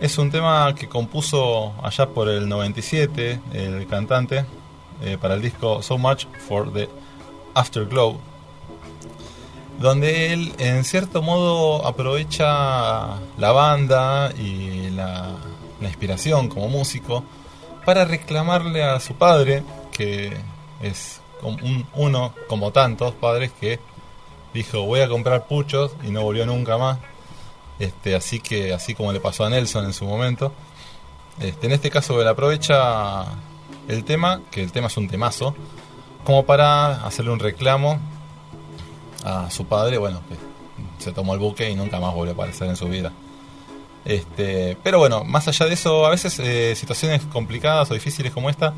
Es 0.00 0.18
un 0.18 0.32
tema 0.32 0.74
que 0.74 0.88
compuso 0.88 1.72
allá 1.84 2.08
por 2.08 2.28
el 2.28 2.48
97 2.48 3.40
el 3.52 3.86
cantante 3.86 4.44
eh, 5.02 5.18
para 5.20 5.34
el 5.34 5.42
disco 5.42 5.82
So 5.82 5.98
Much 5.98 6.26
for 6.46 6.72
the 6.72 6.88
Afterglow, 7.54 8.20
donde 9.78 10.32
él 10.32 10.52
en 10.58 10.84
cierto 10.84 11.22
modo 11.22 11.84
aprovecha 11.86 13.18
la 13.36 13.52
banda 13.52 14.32
y 14.38 14.90
la, 14.90 15.36
inspiración 15.80 16.48
como 16.48 16.68
músico 16.68 17.24
para 17.84 18.04
reclamarle 18.04 18.84
a 18.84 19.00
su 19.00 19.14
padre, 19.14 19.64
que 19.90 20.32
es 20.80 21.20
uno 21.94 22.34
como 22.46 22.70
tantos 22.70 23.12
padres 23.14 23.50
que 23.60 23.80
dijo 24.54 24.82
voy 24.82 25.00
a 25.00 25.08
comprar 25.08 25.48
puchos 25.48 25.90
y 26.04 26.10
no 26.10 26.22
volvió 26.22 26.46
nunca 26.46 26.78
más. 26.78 26.98
Este, 27.80 28.14
así 28.14 28.38
que 28.38 28.72
así 28.72 28.94
como 28.94 29.12
le 29.12 29.18
pasó 29.18 29.44
a 29.44 29.50
Nelson 29.50 29.86
en 29.86 29.92
su 29.92 30.04
momento. 30.04 30.52
Este, 31.40 31.66
en 31.66 31.72
este 31.72 31.90
caso 31.90 32.20
él 32.22 32.28
aprovecha 32.28 33.24
el 33.88 34.04
tema, 34.04 34.40
que 34.50 34.62
el 34.62 34.72
tema 34.72 34.86
es 34.86 34.96
un 34.96 35.08
temazo, 35.08 35.54
como 36.24 36.44
para 36.44 37.04
hacerle 37.04 37.32
un 37.32 37.38
reclamo 37.38 37.98
a 39.24 39.50
su 39.50 39.66
padre, 39.66 39.98
bueno, 39.98 40.20
que 40.28 40.36
se 41.02 41.12
tomó 41.12 41.34
el 41.34 41.40
buque 41.40 41.70
y 41.70 41.74
nunca 41.74 42.00
más 42.00 42.14
volvió 42.14 42.32
a 42.32 42.34
aparecer 42.34 42.68
en 42.68 42.76
su 42.76 42.88
vida. 42.88 43.12
Este, 44.04 44.76
pero 44.82 44.98
bueno, 44.98 45.24
más 45.24 45.46
allá 45.48 45.66
de 45.66 45.74
eso, 45.74 46.06
a 46.06 46.10
veces 46.10 46.38
eh, 46.40 46.74
situaciones 46.74 47.22
complicadas 47.26 47.90
o 47.90 47.94
difíciles 47.94 48.32
como 48.32 48.50
esta 48.50 48.74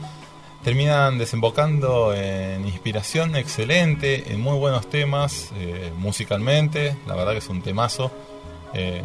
terminan 0.62 1.18
desembocando 1.18 2.14
en 2.14 2.66
inspiración 2.66 3.36
excelente, 3.36 4.32
en 4.32 4.40
muy 4.40 4.56
buenos 4.56 4.88
temas 4.88 5.50
eh, 5.56 5.92
musicalmente. 5.98 6.96
La 7.06 7.14
verdad 7.14 7.32
que 7.32 7.38
es 7.38 7.48
un 7.48 7.60
temazo, 7.60 8.10
eh, 8.72 9.02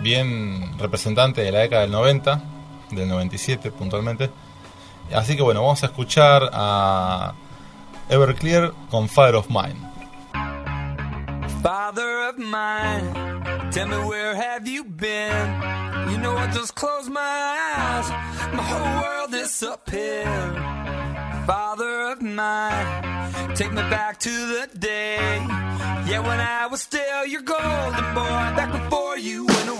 bien 0.00 0.78
representante 0.78 1.42
de 1.42 1.50
la 1.50 1.58
década 1.60 1.82
del 1.82 1.90
90, 1.90 2.42
del 2.92 3.08
97 3.08 3.72
puntualmente. 3.72 4.30
Así 5.14 5.36
que 5.36 5.42
bueno, 5.42 5.62
vamos 5.62 5.82
a 5.82 5.86
escuchar 5.86 6.50
a 6.52 7.34
Everclear 8.08 8.72
con 8.90 9.08
Fire 9.08 9.34
of 9.34 9.48
Mine. 9.48 9.76
Father 11.62 12.28
of 12.28 12.38
mine, 12.38 13.70
tell 13.70 13.86
me 13.86 13.98
where 13.98 14.34
have 14.34 14.66
you 14.66 14.82
been? 14.82 15.46
You 16.10 16.16
know 16.18 16.34
I 16.36 16.50
just 16.52 16.74
close 16.74 17.08
my 17.08 17.20
eyes, 17.20 18.08
my 18.54 18.62
whole 18.62 19.02
world 19.02 19.34
is 19.34 19.62
up 19.62 19.90
here. 19.90 20.24
Father 21.46 22.12
of 22.12 22.22
mine, 22.22 23.54
take 23.54 23.72
me 23.72 23.82
back 23.90 24.18
to 24.20 24.30
the 24.30 24.68
day, 24.78 25.44
yeah 26.06 26.20
when 26.20 26.40
I 26.40 26.66
was 26.66 26.80
still 26.80 27.26
your 27.26 27.42
golden 27.42 28.14
boy, 28.14 28.54
back 28.56 28.72
before 28.72 29.18
you 29.18 29.44
went 29.44 29.68
away. 29.68 29.79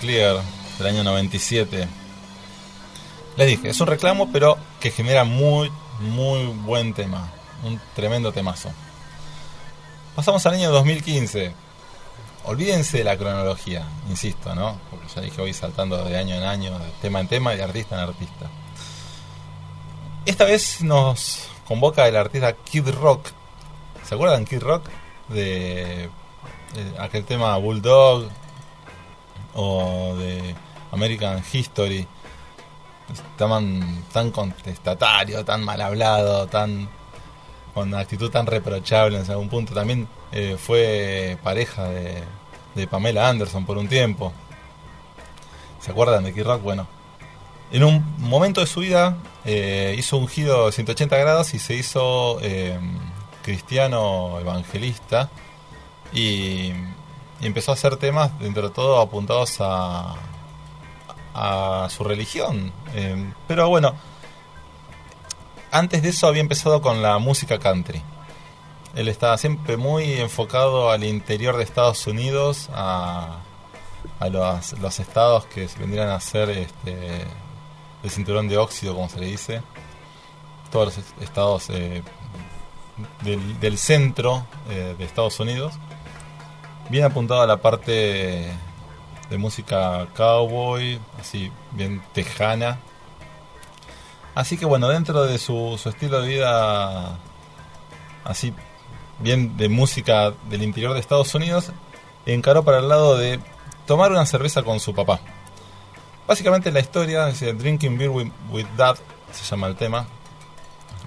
Everclear 0.00 0.40
del 0.78 0.86
año 0.86 1.04
97. 1.04 1.86
Les 3.36 3.46
dije, 3.46 3.68
es 3.68 3.80
un 3.82 3.86
reclamo, 3.86 4.32
pero 4.32 4.56
que 4.80 4.90
genera 4.90 5.24
muy, 5.24 5.70
muy 5.98 6.46
buen 6.46 6.94
tema. 6.94 7.30
Un 7.64 7.78
tremendo 7.94 8.32
temazo. 8.32 8.70
Pasamos 10.16 10.44
al 10.46 10.54
año 10.54 10.70
2015. 10.70 11.52
Olvídense 12.44 12.96
de 12.96 13.04
la 13.04 13.18
cronología, 13.18 13.86
insisto, 14.08 14.54
¿no? 14.54 14.78
Porque 14.88 15.06
ya 15.14 15.20
dije 15.20 15.38
voy 15.38 15.52
saltando 15.52 16.02
de 16.02 16.16
año 16.16 16.34
en 16.34 16.44
año, 16.44 16.78
de 16.78 16.90
tema 17.02 17.20
en 17.20 17.28
tema 17.28 17.54
de 17.54 17.62
artista 17.62 17.96
en 17.96 18.00
artista. 18.00 18.50
Esta 20.24 20.46
vez 20.46 20.80
nos 20.80 21.46
convoca 21.68 22.08
el 22.08 22.16
artista 22.16 22.54
Kid 22.54 22.88
Rock. 22.88 23.28
¿Se 24.08 24.14
acuerdan 24.14 24.46
Kid 24.46 24.60
Rock? 24.60 24.88
De, 25.28 26.08
de 26.74 26.98
aquel 26.98 27.26
tema 27.26 27.54
Bulldog 27.58 28.30
o 29.54 30.14
de 30.16 30.54
American 30.92 31.42
History. 31.52 32.06
Tan, 33.36 34.04
tan 34.12 34.30
contestatario, 34.30 35.44
tan 35.44 35.64
mal 35.64 35.80
hablado, 35.80 36.46
tan 36.46 36.88
con 37.74 37.88
una 37.88 38.00
actitud 38.00 38.30
tan 38.30 38.46
reprochable 38.46 39.18
en 39.18 39.30
algún 39.30 39.48
punto. 39.48 39.74
También 39.74 40.06
eh, 40.32 40.56
fue 40.58 41.36
pareja 41.42 41.88
de, 41.88 42.22
de 42.74 42.86
Pamela 42.86 43.28
Anderson 43.28 43.66
por 43.66 43.78
un 43.78 43.88
tiempo. 43.88 44.32
¿Se 45.80 45.90
acuerdan 45.90 46.24
de 46.24 46.32
Kid 46.32 46.44
Rock? 46.44 46.62
Bueno, 46.62 46.86
en 47.72 47.84
un 47.84 48.04
momento 48.18 48.60
de 48.60 48.66
su 48.66 48.80
vida 48.80 49.16
eh, 49.44 49.94
hizo 49.96 50.16
un 50.16 50.28
giro 50.28 50.66
de 50.66 50.72
180 50.72 51.16
grados 51.16 51.54
y 51.54 51.58
se 51.58 51.74
hizo 51.74 52.38
eh, 52.42 52.78
cristiano 53.42 54.38
evangelista 54.40 55.30
y, 56.12 56.72
y 57.40 57.46
empezó 57.46 57.70
a 57.70 57.74
hacer 57.74 57.96
temas, 57.96 58.38
dentro 58.38 58.68
de 58.68 58.74
todo, 58.74 59.00
apuntados 59.00 59.56
a, 59.60 60.14
a 61.34 61.88
su 61.90 62.04
religión. 62.04 62.72
Eh, 62.94 63.32
pero 63.46 63.68
bueno, 63.68 63.94
antes 65.70 66.02
de 66.02 66.10
eso 66.10 66.26
había 66.26 66.40
empezado 66.40 66.80
con 66.80 67.02
la 67.02 67.18
música 67.18 67.58
country. 67.58 68.02
Él 68.94 69.08
estaba 69.08 69.38
siempre 69.38 69.76
muy 69.76 70.14
enfocado 70.14 70.90
al 70.90 71.04
interior 71.04 71.56
de 71.56 71.62
Estados 71.62 72.06
Unidos, 72.06 72.68
a, 72.74 73.38
a 74.18 74.28
los, 74.28 74.98
estados 74.98 75.46
que 75.46 75.68
vendrían 75.78 76.08
a 76.08 76.18
ser 76.18 76.50
este, 76.50 77.24
el 78.02 78.10
cinturón 78.10 78.48
de 78.48 78.58
óxido, 78.58 78.94
como 78.94 79.08
se 79.08 79.20
le 79.20 79.26
dice. 79.26 79.62
Todos 80.72 80.96
los 80.96 81.04
estados 81.22 81.70
eh, 81.70 82.02
del, 83.22 83.60
del 83.60 83.78
centro 83.78 84.44
eh, 84.68 84.94
de 84.98 85.04
Estados 85.04 85.38
Unidos. 85.38 85.74
Bien 86.90 87.04
apuntado 87.04 87.40
a 87.40 87.46
la 87.46 87.58
parte 87.58 88.50
de 89.30 89.38
música 89.38 90.08
cowboy, 90.16 91.00
así 91.20 91.52
bien 91.70 92.02
tejana. 92.12 92.80
Así 94.34 94.58
que 94.58 94.66
bueno, 94.66 94.88
dentro 94.88 95.22
de 95.22 95.38
su, 95.38 95.80
estilo 95.84 96.20
de 96.20 96.26
vida, 96.26 97.16
así 98.24 98.52
bien 99.20 99.56
de 99.56 99.68
música 99.68 100.32
del 100.48 100.64
interior 100.64 100.94
de 100.94 100.98
Estados 100.98 101.32
Unidos, 101.32 101.70
encaró 102.26 102.64
para 102.64 102.80
el 102.80 102.88
lado 102.88 103.16
de 103.16 103.38
tomar 103.86 104.10
una 104.10 104.26
cerveza 104.26 104.64
con 104.64 104.80
su 104.80 104.92
papá. 104.92 105.20
Básicamente 106.26 106.72
la 106.72 106.80
historia, 106.80 107.28
es 107.28 107.38
Drinking 107.40 107.98
Beer 107.98 108.10
with, 108.10 108.32
with 108.50 108.66
Dad, 108.76 108.96
se 109.30 109.44
llama 109.44 109.68
el 109.68 109.76
tema. 109.76 110.08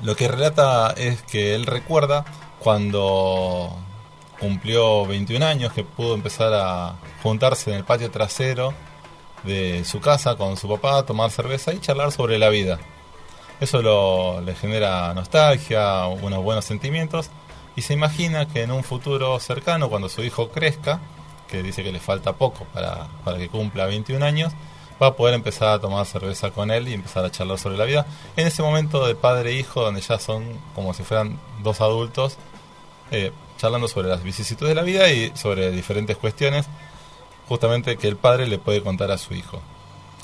Lo 0.02 0.16
que 0.16 0.30
relata 0.30 0.92
es 0.96 1.24
que 1.24 1.56
él 1.56 1.66
recuerda 1.66 2.24
cuando 2.60 3.83
cumplió 4.44 5.06
21 5.06 5.46
años 5.46 5.72
que 5.72 5.86
pudo 5.86 6.16
empezar 6.16 6.54
a 6.54 6.96
juntarse 7.22 7.70
en 7.70 7.78
el 7.78 7.86
patio 7.86 8.12
trasero 8.12 8.74
de 9.44 9.86
su 9.86 10.02
casa 10.02 10.36
con 10.36 10.58
su 10.58 10.68
papá, 10.68 11.06
tomar 11.06 11.32
cerveza 11.32 11.74
y 11.74 11.80
charlar 11.80 12.12
sobre 12.12 12.38
la 12.38 12.50
vida. 12.50 12.78
Eso 13.62 13.82
lo, 13.82 14.42
le 14.42 14.54
genera 14.54 15.14
nostalgia, 15.14 16.08
unos 16.08 16.44
buenos 16.44 16.66
sentimientos 16.66 17.30
y 17.78 17.84
se 17.84 17.94
imagina 17.94 18.46
que 18.46 18.64
en 18.64 18.72
un 18.72 18.84
futuro 18.84 19.40
cercano, 19.40 19.90
cuando 19.90 20.10
su 20.10 20.22
hijo 20.26 20.50
crezca, 20.50 21.00
que 21.48 21.64
dice 21.64 21.82
que 21.82 21.94
le 21.94 22.02
falta 22.02 22.34
poco 22.34 22.66
para, 22.74 23.08
para 23.24 23.38
que 23.38 23.48
cumpla 23.48 23.86
21 23.86 24.26
años, 24.26 24.52
va 25.02 25.08
a 25.08 25.16
poder 25.16 25.36
empezar 25.36 25.70
a 25.70 25.80
tomar 25.80 26.06
cerveza 26.06 26.52
con 26.52 26.70
él 26.70 26.90
y 26.90 26.94
empezar 26.94 27.24
a 27.24 27.32
charlar 27.32 27.60
sobre 27.60 27.78
la 27.78 27.86
vida. 27.86 28.06
En 28.36 28.46
ese 28.46 28.62
momento 28.62 29.08
de 29.08 29.16
padre 29.16 29.52
e 29.52 29.54
hijo, 29.54 29.84
donde 29.84 30.02
ya 30.02 30.20
son 30.20 30.60
como 30.76 30.94
si 30.94 31.04
fueran 31.04 31.40
dos 31.64 31.80
adultos, 31.80 32.38
eh, 33.12 33.32
charlando 33.64 33.88
sobre 33.88 34.10
las 34.10 34.22
vicisitudes 34.22 34.72
de 34.72 34.76
la 34.76 34.82
vida 34.82 35.10
y 35.10 35.32
sobre 35.38 35.72
diferentes 35.72 36.18
cuestiones, 36.18 36.66
justamente 37.48 37.96
que 37.96 38.10
el 38.10 38.18
padre 38.18 38.46
le 38.46 38.60
puede 38.60 38.84
contar 38.84 39.10
a 39.10 39.18
su 39.18 39.34
hijo. 39.34 39.62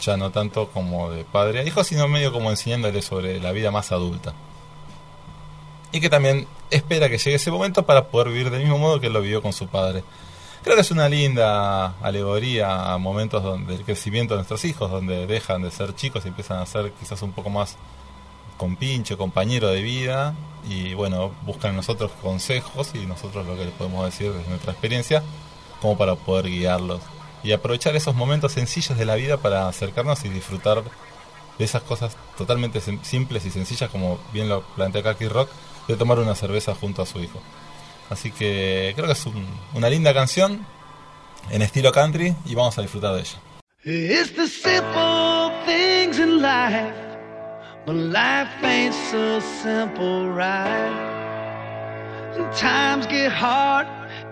Ya 0.01 0.17
no 0.17 0.29
tanto 0.29 0.67
como 0.67 1.09
de 1.09 1.23
padre 1.23 1.61
a 1.61 1.63
hijo, 1.63 1.85
sino 1.85 2.09
medio 2.09 2.33
como 2.33 2.49
enseñándole 2.49 3.01
sobre 3.01 3.39
la 3.39 3.53
vida 3.53 3.71
más 3.71 3.93
adulta. 3.93 4.33
Y 5.93 6.01
que 6.01 6.09
también 6.09 6.47
espera 6.69 7.07
que 7.07 7.17
llegue 7.17 7.35
ese 7.35 7.49
momento 7.49 7.85
para 7.85 8.09
poder 8.09 8.27
vivir 8.27 8.49
del 8.49 8.59
mismo 8.59 8.77
modo 8.77 8.99
que 8.99 9.07
él 9.07 9.13
lo 9.13 9.21
vivió 9.21 9.41
con 9.41 9.53
su 9.53 9.69
padre. 9.69 10.03
Creo 10.61 10.75
que 10.75 10.81
es 10.81 10.91
una 10.91 11.07
linda 11.07 11.95
alegoría 12.01 12.91
a 12.91 12.97
momentos 12.97 13.41
donde 13.41 13.75
el 13.75 13.85
crecimiento 13.85 14.33
de 14.33 14.39
nuestros 14.39 14.65
hijos, 14.65 14.91
donde 14.91 15.27
dejan 15.27 15.61
de 15.61 15.71
ser 15.71 15.95
chicos 15.95 16.25
y 16.25 16.27
empiezan 16.27 16.59
a 16.59 16.65
ser 16.65 16.91
quizás 16.91 17.21
un 17.21 17.31
poco 17.31 17.49
más 17.49 17.77
compinche, 18.59 19.17
compañero 19.17 19.69
de 19.69 19.81
vida, 19.81 20.35
y 20.69 20.93
bueno, 20.93 21.31
buscan 21.43 21.75
nosotros 21.75 22.11
consejos 22.21 22.91
y 22.93 23.05
nosotros 23.07 23.47
lo 23.47 23.55
que 23.55 23.65
les 23.65 23.73
podemos 23.73 24.05
decir 24.05 24.31
desde 24.33 24.49
nuestra 24.49 24.73
experiencia, 24.73 25.23
como 25.81 25.97
para 25.97 26.15
poder 26.15 26.45
guiarlos. 26.47 27.01
Y 27.41 27.53
aprovechar 27.53 27.95
esos 27.95 28.13
momentos 28.15 28.51
sencillos 28.51 28.97
de 28.97 29.05
la 29.05 29.15
vida 29.15 29.37
para 29.37 29.67
acercarnos 29.69 30.23
y 30.25 30.29
disfrutar 30.29 30.83
de 31.57 31.65
esas 31.65 31.81
cosas 31.83 32.15
totalmente 32.37 32.81
sim- 32.81 32.99
simples 33.01 33.45
y 33.45 33.49
sencillas, 33.49 33.89
como 33.89 34.19
bien 34.33 34.49
lo 34.49 34.61
plantea 34.75 35.01
Kaki 35.03 35.27
Rock, 35.29 35.49
de 35.87 35.95
tomar 35.95 36.19
una 36.19 36.35
cerveza 36.35 36.75
junto 36.75 37.01
a 37.01 37.05
su 37.05 37.19
hijo. 37.19 37.41
Así 38.09 38.29
que 38.31 38.91
creo 38.95 39.07
que 39.07 39.13
es 39.13 39.25
un- 39.25 39.47
una 39.73 39.89
linda 39.89 40.13
canción 40.13 40.65
en 41.49 41.61
estilo 41.61 41.91
country 41.93 42.35
y 42.45 42.55
vamos 42.55 42.77
a 42.77 42.81
disfrutar 42.81 43.13
de 43.15 43.21
ella. 43.21 43.39
But 47.85 47.95
life 47.95 48.63
ain't 48.63 48.93
so 48.93 49.39
simple, 49.39 50.29
right? 50.29 50.95
And 52.35 52.55
times 52.55 53.05
get 53.07 53.31
hard, 53.31 53.87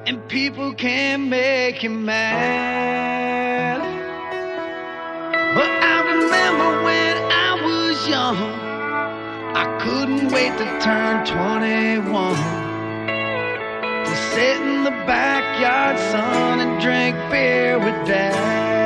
and 0.06 0.28
people 0.28 0.74
can 0.74 1.30
make 1.30 1.84
you 1.84 1.90
mad. 1.90 3.80
But 5.56 5.70
I 5.70 6.02
remember 6.14 6.84
when 6.84 7.18
I 7.32 7.50
was 7.66 8.08
young, 8.08 8.38
I 9.56 9.66
couldn't 9.82 10.32
wait 10.32 10.52
to 10.58 10.66
turn 10.80 11.26
21. 11.26 12.36
To 14.06 14.16
sit 14.32 14.62
in 14.62 14.84
the 14.84 14.92
backyard, 15.08 15.98
son, 16.12 16.60
and 16.60 16.80
drink 16.82 17.16
beer 17.32 17.80
with 17.80 18.08
dad. 18.08 18.77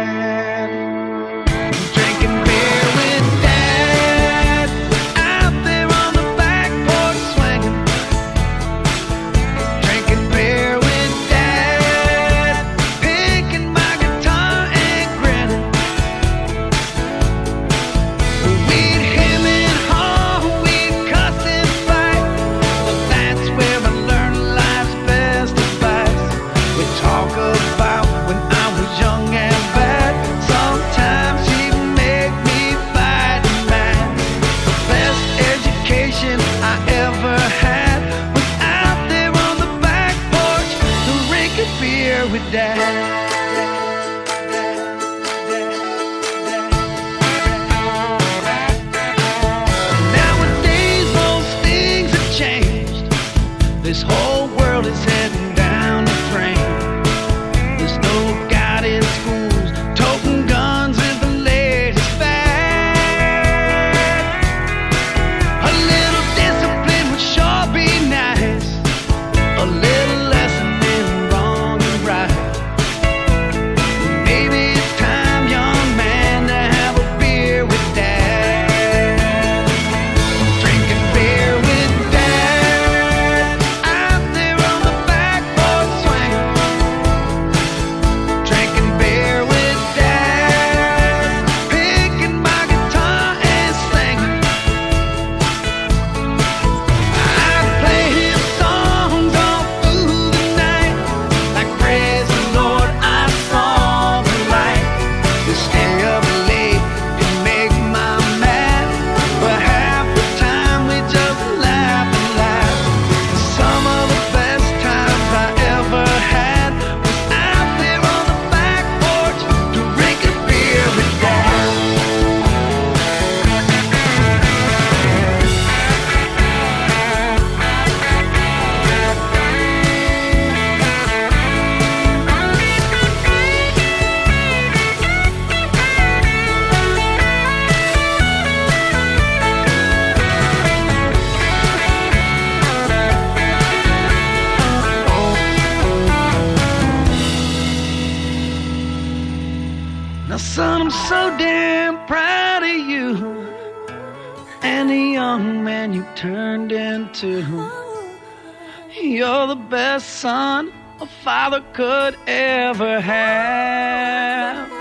Could 161.73 162.15
ever 162.27 162.99
have. 162.99 164.71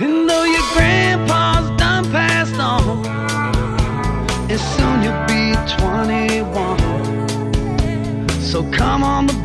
And 0.00 0.28
though 0.28 0.44
your 0.44 0.62
grandpa's 0.74 1.68
done 1.78 2.04
passed 2.10 2.60
on, 2.60 3.06
and 4.50 4.60
soon 4.60 5.02
you'll 5.02 5.26
be 5.26 5.54
21. 5.78 6.78
So 8.40 8.62
come 8.70 9.02
on 9.04 9.26
the 9.26 9.35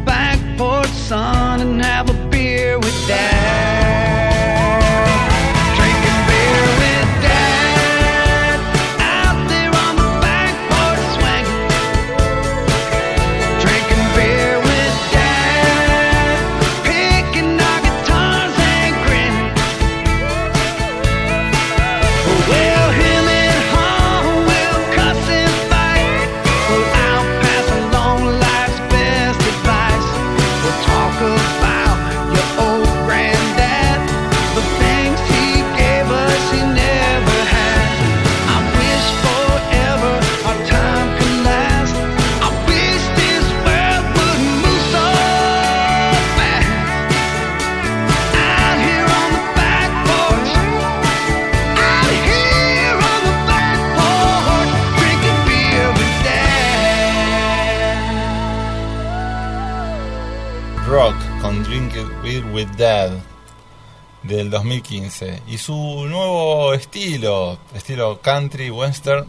del 64.23 64.49
2015 64.49 65.41
y 65.47 65.57
su 65.57 65.73
nuevo 66.07 66.73
estilo, 66.73 67.57
estilo 67.73 68.21
country 68.21 68.69
western, 68.69 69.25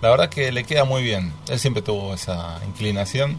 la 0.00 0.10
verdad 0.10 0.28
que 0.28 0.52
le 0.52 0.64
queda 0.64 0.84
muy 0.84 1.02
bien. 1.02 1.32
Él 1.48 1.58
siempre 1.58 1.82
tuvo 1.82 2.14
esa 2.14 2.60
inclinación. 2.66 3.38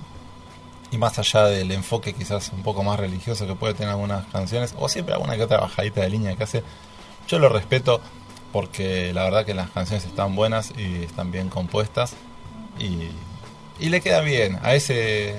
Y 0.91 0.97
más 0.97 1.19
allá 1.19 1.43
del 1.45 1.71
enfoque 1.71 2.13
quizás 2.13 2.51
un 2.51 2.63
poco 2.63 2.81
más 2.83 2.99
religioso 2.99 3.45
que 3.45 3.53
puede 3.53 3.75
tener 3.75 3.91
algunas 3.91 4.25
canciones 4.25 4.73
o 4.77 4.89
siempre 4.89 5.13
alguna 5.13 5.35
que 5.37 5.43
otra 5.43 5.59
bajadita 5.59 6.01
de 6.01 6.09
línea 6.09 6.35
que 6.35 6.43
hace, 6.43 6.63
yo 7.27 7.37
lo 7.37 7.47
respeto 7.47 8.01
porque 8.51 9.13
la 9.13 9.23
verdad 9.23 9.45
que 9.45 9.53
las 9.53 9.69
canciones 9.69 10.03
están 10.05 10.35
buenas 10.35 10.73
y 10.75 11.03
están 11.03 11.31
bien 11.31 11.49
compuestas. 11.49 12.13
Y, 12.79 13.09
y 13.79 13.89
le 13.89 14.01
queda 14.01 14.21
bien 14.21 14.57
a 14.63 14.73
ese 14.73 15.35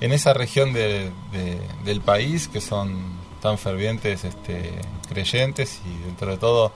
en 0.00 0.12
esa 0.12 0.32
región 0.32 0.72
de- 0.72 1.10
de- 1.32 1.60
del 1.84 2.00
país 2.00 2.46
que 2.48 2.60
son 2.60 3.02
tan 3.44 3.58
fervientes 3.58 4.24
este, 4.24 4.72
creyentes 5.06 5.82
y 5.84 5.98
dentro 6.06 6.30
de 6.30 6.38
todo 6.38 6.72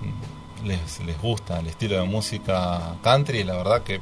mm, 0.00 0.66
les, 0.66 1.00
les 1.00 1.20
gusta 1.20 1.60
el 1.60 1.66
estilo 1.66 1.96
de 2.00 2.04
música 2.04 2.94
country 3.02 3.40
y 3.40 3.44
la 3.44 3.54
verdad 3.54 3.82
que 3.82 4.00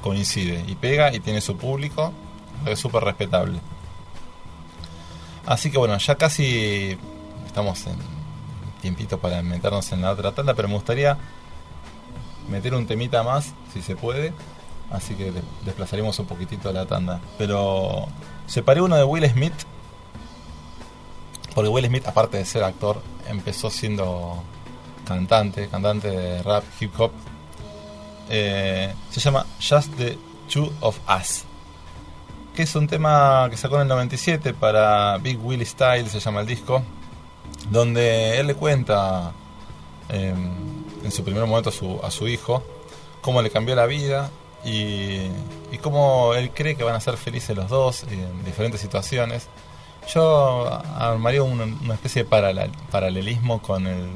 coincide 0.00 0.64
y 0.66 0.74
pega 0.76 1.12
y 1.14 1.20
tiene 1.20 1.42
su 1.42 1.58
público 1.58 2.14
es 2.64 2.78
súper 2.78 3.04
respetable. 3.04 3.60
Así 5.44 5.70
que 5.70 5.76
bueno 5.76 5.98
ya 5.98 6.14
casi 6.14 6.96
estamos 7.44 7.86
en 7.86 7.96
tiempito 8.80 9.18
para 9.18 9.42
meternos 9.42 9.92
en 9.92 10.00
la 10.00 10.12
otra 10.12 10.32
tanda 10.32 10.54
pero 10.54 10.66
me 10.68 10.74
gustaría 10.76 11.18
meter 12.48 12.74
un 12.74 12.86
temita 12.86 13.22
más 13.22 13.52
si 13.74 13.82
se 13.82 13.96
puede 13.96 14.32
así 14.90 15.14
que 15.14 15.30
de- 15.30 15.42
desplazaremos 15.66 16.18
un 16.18 16.24
poquitito 16.24 16.72
la 16.72 16.86
tanda. 16.86 17.20
Pero 17.36 18.06
separé 18.46 18.80
uno 18.80 18.96
de 18.96 19.04
Will 19.04 19.28
Smith 19.28 19.52
porque 21.54 21.68
Will 21.68 21.86
Smith 21.86 22.06
aparte 22.06 22.38
de 22.38 22.44
ser 22.44 22.64
actor 22.64 23.02
empezó 23.28 23.70
siendo 23.70 24.42
cantante 25.06 25.68
cantante 25.68 26.10
de 26.10 26.42
rap 26.42 26.64
hip 26.80 26.92
hop 26.98 27.12
eh, 28.28 28.94
se 29.10 29.20
llama 29.20 29.46
Just 29.58 29.94
the 29.96 30.18
Two 30.48 30.72
of 30.80 30.98
Us 31.08 31.44
que 32.54 32.62
es 32.62 32.74
un 32.74 32.86
tema 32.86 33.48
que 33.50 33.56
sacó 33.56 33.76
en 33.76 33.82
el 33.82 33.88
97 33.88 34.54
para 34.54 35.18
Big 35.18 35.38
Willie 35.44 35.66
Style 35.66 36.08
se 36.08 36.20
llama 36.20 36.40
el 36.40 36.46
disco 36.46 36.82
donde 37.70 38.38
él 38.38 38.46
le 38.46 38.54
cuenta 38.54 39.32
eh, 40.08 40.34
en 41.02 41.12
su 41.12 41.24
primer 41.24 41.46
momento 41.46 41.70
a 41.70 41.72
su, 41.72 42.00
a 42.02 42.10
su 42.10 42.28
hijo 42.28 42.62
cómo 43.20 43.42
le 43.42 43.50
cambió 43.50 43.74
la 43.74 43.86
vida 43.86 44.30
y, 44.64 45.28
y 45.72 45.78
cómo 45.80 46.34
él 46.34 46.50
cree 46.50 46.76
que 46.76 46.84
van 46.84 46.94
a 46.94 47.00
ser 47.00 47.16
felices 47.16 47.56
los 47.56 47.68
dos 47.68 48.04
en 48.04 48.44
diferentes 48.44 48.80
situaciones. 48.80 49.48
Yo 50.14 50.68
armaría 50.98 51.42
una, 51.42 51.94
especie 51.94 52.24
de 52.24 52.28
paralel- 52.28 52.72
paralelismo 52.90 53.62
con 53.62 53.86
el, 53.86 54.10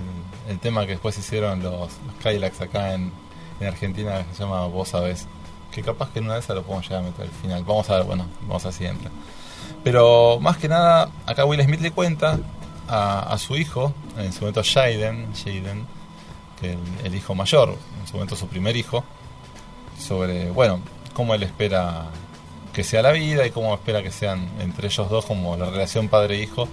tema 0.61 0.83
que 0.83 0.93
después 0.93 1.17
hicieron 1.19 1.63
los, 1.63 1.73
los 2.07 2.15
Kylax 2.23 2.61
acá 2.61 2.95
en, 2.95 3.13
en 3.61 3.67
Argentina 3.67 4.25
que 4.25 4.35
se 4.35 4.43
llama 4.43 4.67
Vos 4.67 4.89
Sabés. 4.89 5.27
Que 5.71 5.83
capaz 5.83 6.11
que 6.11 6.19
en 6.21 6.27
una 6.27 6.35
de 6.35 6.41
esas 6.41 6.57
lo 6.57 6.63
podemos 6.63 6.85
llegar 6.89 7.03
a 7.03 7.07
meter 7.07 7.25
al 7.27 7.31
final. 7.31 7.65
Vamos 7.65 7.89
a 7.91 7.97
ver, 7.97 8.05
bueno, 8.05 8.27
vamos 8.43 8.65
a 8.65 8.69
ver 8.69 8.75
si 8.75 8.87
entra. 8.87 9.11
Pero 9.83 10.39
más 10.41 10.57
que 10.57 10.69
nada, 10.69 11.11
acá 11.27 11.45
Will 11.45 11.63
Smith 11.63 11.81
le 11.81 11.91
cuenta 11.91 12.39
a, 12.89 13.33
a 13.33 13.39
su 13.39 13.57
hijo, 13.57 13.93
en 14.19 14.33
su 14.33 14.41
momento 14.41 14.63
Jaden, 14.65 15.33
Jaden, 15.35 15.87
que 16.61 16.73
el, 16.73 16.79
el 17.05 17.15
hijo 17.15 17.35
mayor, 17.35 17.77
en 18.01 18.07
su 18.07 18.15
momento 18.15 18.37
su 18.37 18.47
primer 18.49 18.77
hijo, 18.77 19.05
sobre, 19.99 20.51
bueno, 20.51 20.81
cómo 21.13 21.35
él 21.35 21.43
espera 21.43 22.07
que 22.75 22.85
sea 22.85 23.01
la 23.03 23.13
vida 23.13 23.47
y 23.47 23.51
cómo 23.51 23.73
espera 23.73 24.03
que 24.03 24.11
sean 24.11 24.51
entre 24.61 24.89
ellos 24.89 25.09
dos 25.09 25.25
como 25.25 25.57
la 25.57 25.71
relación 25.71 26.09
padre-hijo 26.09 26.69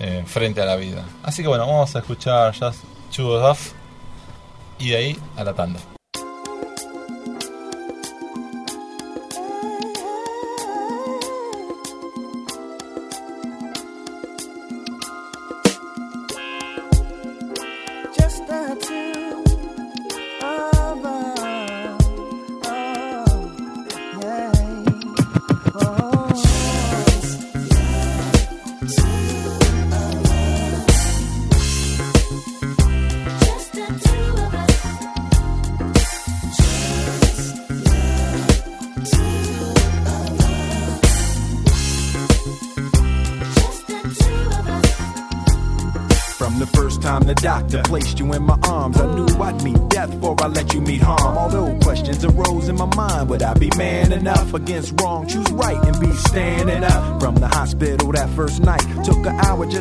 eh, 0.00 0.24
frente 0.26 0.60
a 0.60 0.66
la 0.66 0.76
vida. 0.76 1.04
Así 1.22 1.42
que 1.42 1.48
bueno, 1.48 1.66
vamos 1.66 1.94
a 1.94 2.00
escuchar 2.00 2.52
Just 2.58 2.84
Two 3.14 3.28
of 3.30 3.50
Us 3.52 3.72
y 4.78 4.90
de 4.90 4.96
ahí 4.96 5.18
a 5.36 5.44
la 5.44 5.54
tanda. 5.54 5.91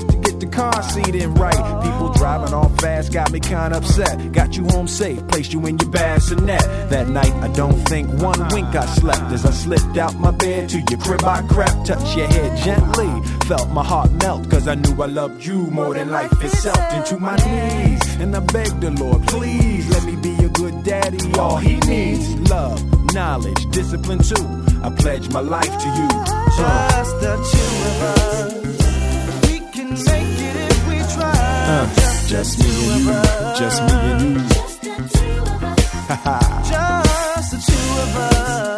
Just 0.01 0.11
to 0.11 0.17
get 0.29 0.39
the 0.39 0.47
car 0.47 0.81
seat 0.83 1.15
in 1.15 1.33
right. 1.35 1.81
People 1.83 2.11
driving 2.13 2.53
all 2.53 2.69
fast 2.79 3.13
got 3.13 3.31
me 3.31 3.39
kinda 3.39 3.77
upset. 3.77 4.31
Got 4.31 4.57
you 4.57 4.65
home 4.65 4.87
safe, 4.87 5.25
placed 5.27 5.53
you 5.53 5.65
in 5.65 5.77
your 5.77 5.89
bassinet. 5.89 6.61
That 6.89 7.07
night, 7.09 7.33
I 7.41 7.47
don't 7.49 7.79
think 7.87 8.07
one 8.21 8.47
wink 8.49 8.75
I 8.75 8.85
slept 8.85 9.31
as 9.31 9.45
I 9.45 9.51
slipped 9.51 9.97
out 9.97 10.15
my 10.15 10.31
bed 10.31 10.69
to 10.69 10.79
your 10.89 10.99
crib. 10.99 11.23
I 11.23 11.41
crept, 11.43 11.85
touched 11.87 12.17
your 12.17 12.27
head 12.27 12.57
gently, 12.63 13.09
felt 13.45 13.69
my 13.69 13.83
heart 13.83 14.11
melt, 14.11 14.49
cause 14.49 14.67
I 14.67 14.75
knew 14.75 15.01
I 15.01 15.07
loved 15.07 15.45
you 15.45 15.67
more 15.71 15.93
than 15.93 16.09
life 16.09 16.31
itself. 16.43 16.81
Into 16.93 17.17
my 17.19 17.35
knees, 17.37 18.01
and 18.19 18.35
I 18.35 18.39
begged 18.39 18.81
the 18.81 18.91
Lord, 18.91 19.25
please 19.27 19.89
let 19.89 20.03
me 20.03 20.15
be 20.15 20.33
a 20.45 20.49
good 20.49 20.83
daddy. 20.83 21.19
All 21.37 21.57
he 21.57 21.77
needs, 21.79 22.27
love, 22.49 22.79
knowledge, 23.13 23.69
discipline 23.71 24.19
too. 24.19 24.47
I 24.83 24.89
pledge 24.89 25.29
my 25.29 25.41
life 25.41 25.73
to 25.83 25.87
you. 25.99 26.07
Uh, 26.63 26.89
Just 26.89 27.21
the 27.21 27.35
two 27.51 27.87
of 27.89 28.65
us. 28.65 28.70
Uh, 31.23 31.87
just 32.27 32.59
me 32.59 32.65
and 32.91 33.05
you, 33.05 33.11
just 33.57 33.83
me 33.83 33.91
and 33.91 34.21
you. 34.21 34.39
Just 34.47 34.81
the 34.81 34.95
two 35.13 35.41
of 35.41 35.63
us. 35.63 35.81
Just 36.69 37.51
the 37.51 37.57
two 37.71 38.01
of 38.01 38.15
us. 38.15 38.70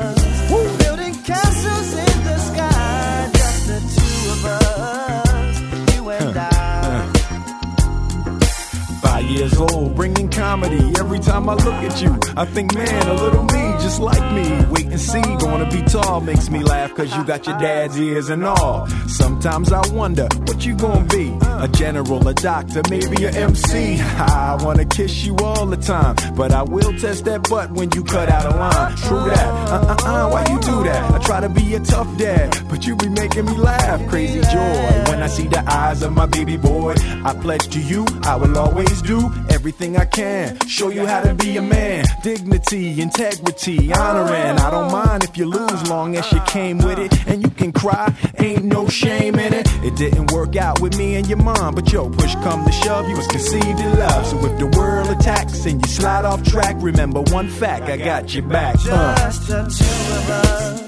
Years 9.43 9.57
old, 9.57 9.95
bringing 9.95 10.29
comedy. 10.29 10.93
Every 10.99 11.19
time 11.19 11.49
I 11.49 11.55
look 11.55 11.73
at 11.73 12.01
you, 12.01 12.17
I 12.37 12.45
think, 12.45 12.73
man, 12.73 13.07
a 13.07 13.13
little 13.13 13.43
me, 13.43 13.63
just 13.83 13.99
like 13.99 14.23
me. 14.33 14.65
Wait 14.71 14.85
and 14.85 14.99
see, 14.99 15.21
gonna 15.21 15.69
be 15.69 15.81
tall 15.83 16.21
makes 16.21 16.49
me 16.49 16.63
laugh, 16.63 16.93
cause 16.95 17.15
you 17.15 17.23
got 17.25 17.45
your 17.45 17.57
dad's 17.57 17.99
ears 17.99 18.29
and 18.29 18.45
all. 18.45 18.87
Sometimes 19.07 19.71
I 19.71 19.85
wonder 19.93 20.27
what 20.45 20.65
you 20.65 20.75
gonna 20.75 21.05
be 21.05 21.35
a 21.43 21.67
general, 21.67 22.25
a 22.27 22.33
doctor, 22.33 22.81
maybe 22.89 23.25
a 23.25 23.31
MC. 23.31 23.99
I 23.99 24.57
wanna 24.63 24.85
kiss 24.85 25.23
you 25.25 25.35
all 25.37 25.65
the 25.65 25.77
time, 25.77 26.15
but 26.35 26.51
I 26.51 26.63
will 26.63 26.97
test 26.97 27.25
that 27.25 27.49
butt 27.49 27.71
when 27.71 27.89
you 27.91 28.03
cut 28.03 28.29
out 28.29 28.45
a 28.45 28.55
line. 28.55 28.95
True 28.97 29.25
that, 29.29 29.47
uh 29.69 29.95
uh 29.99 30.09
uh, 30.09 30.29
why 30.29 30.45
you 30.49 30.59
do 30.61 30.83
that? 30.83 31.11
I 31.11 31.19
try 31.19 31.39
to 31.41 31.49
be 31.49 31.75
a 31.75 31.79
tough 31.79 32.17
dad, 32.17 32.55
but 32.69 32.85
you 32.85 32.95
be 32.95 33.09
making 33.09 33.45
me 33.45 33.57
laugh. 33.57 33.99
Crazy 34.09 34.41
joy 34.41 35.03
when 35.09 35.21
I 35.21 35.27
see 35.27 35.47
the 35.47 35.63
eyes 35.67 36.01
of 36.01 36.13
my 36.13 36.25
baby 36.25 36.57
boy. 36.57 36.95
I 37.23 37.33
pledge 37.41 37.67
to 37.69 37.79
you, 37.79 38.05
I 38.23 38.35
will 38.35 38.57
always 38.57 39.01
do 39.01 39.32
everything 39.49 39.97
I 39.97 40.05
can. 40.05 40.59
Show 40.67 40.89
you 40.89 41.05
how 41.05 41.21
to 41.21 41.33
be 41.33 41.57
a 41.57 41.61
man. 41.61 42.05
Dignity, 42.23 43.01
integrity, 43.01 43.93
honoring. 43.93 44.57
I 44.59 44.69
don't 44.71 44.91
mind 44.91 45.23
if 45.23 45.37
you 45.37 45.45
lose, 45.45 45.89
long 45.89 46.15
as 46.15 46.31
you 46.31 46.39
came 46.41 46.77
with 46.79 46.99
it. 46.99 47.11
And 47.27 47.41
you 47.41 47.49
can 47.49 47.71
cry, 47.71 48.13
ain't 48.39 48.63
no 48.65 48.87
shame 48.87 49.35
in 49.35 49.53
it. 49.53 49.67
It 49.83 49.95
didn't 49.95 50.31
work 50.31 50.55
out 50.55 50.81
with 50.81 50.97
me 50.97 51.15
and 51.15 51.27
your 51.27 51.37
mom, 51.37 51.75
but 51.75 51.91
yo, 51.91 52.09
push 52.09 52.33
come 52.35 52.65
to 52.65 52.71
shove, 52.71 53.07
you 53.07 53.15
was 53.15 53.27
conceived 53.27 53.79
in 53.79 53.99
love. 53.99 54.25
So 54.27 54.37
if 54.45 54.59
the 54.59 54.67
world 54.77 55.09
attacks 55.09 55.65
and 55.65 55.81
you 55.85 55.91
slide 55.91 56.25
off 56.25 56.43
track, 56.43 56.75
remember 56.79 57.21
one 57.21 57.49
fact, 57.49 57.83
I 57.83 57.97
got 57.97 58.33
your 58.33 58.47
back. 58.47 58.75
Uh. 58.85 59.15
Just 59.15 59.47
the 59.47 59.63
two 59.63 60.13
of 60.17 60.29
us. 60.29 60.81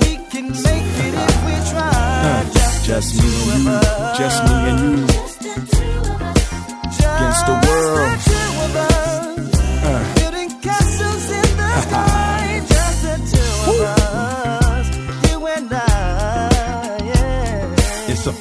We 0.00 0.16
can 0.30 0.50
make 0.50 0.92
it 1.06 1.14
if 1.14 1.44
we 1.44 1.70
try. 1.70 2.50
Just, 2.52 2.86
Just 2.86 3.22
me 3.22 3.52
and 3.52 3.64
you, 3.64 4.18
just 4.18 4.44
me 4.44 4.52
and 4.52 5.10
you. 5.10 5.23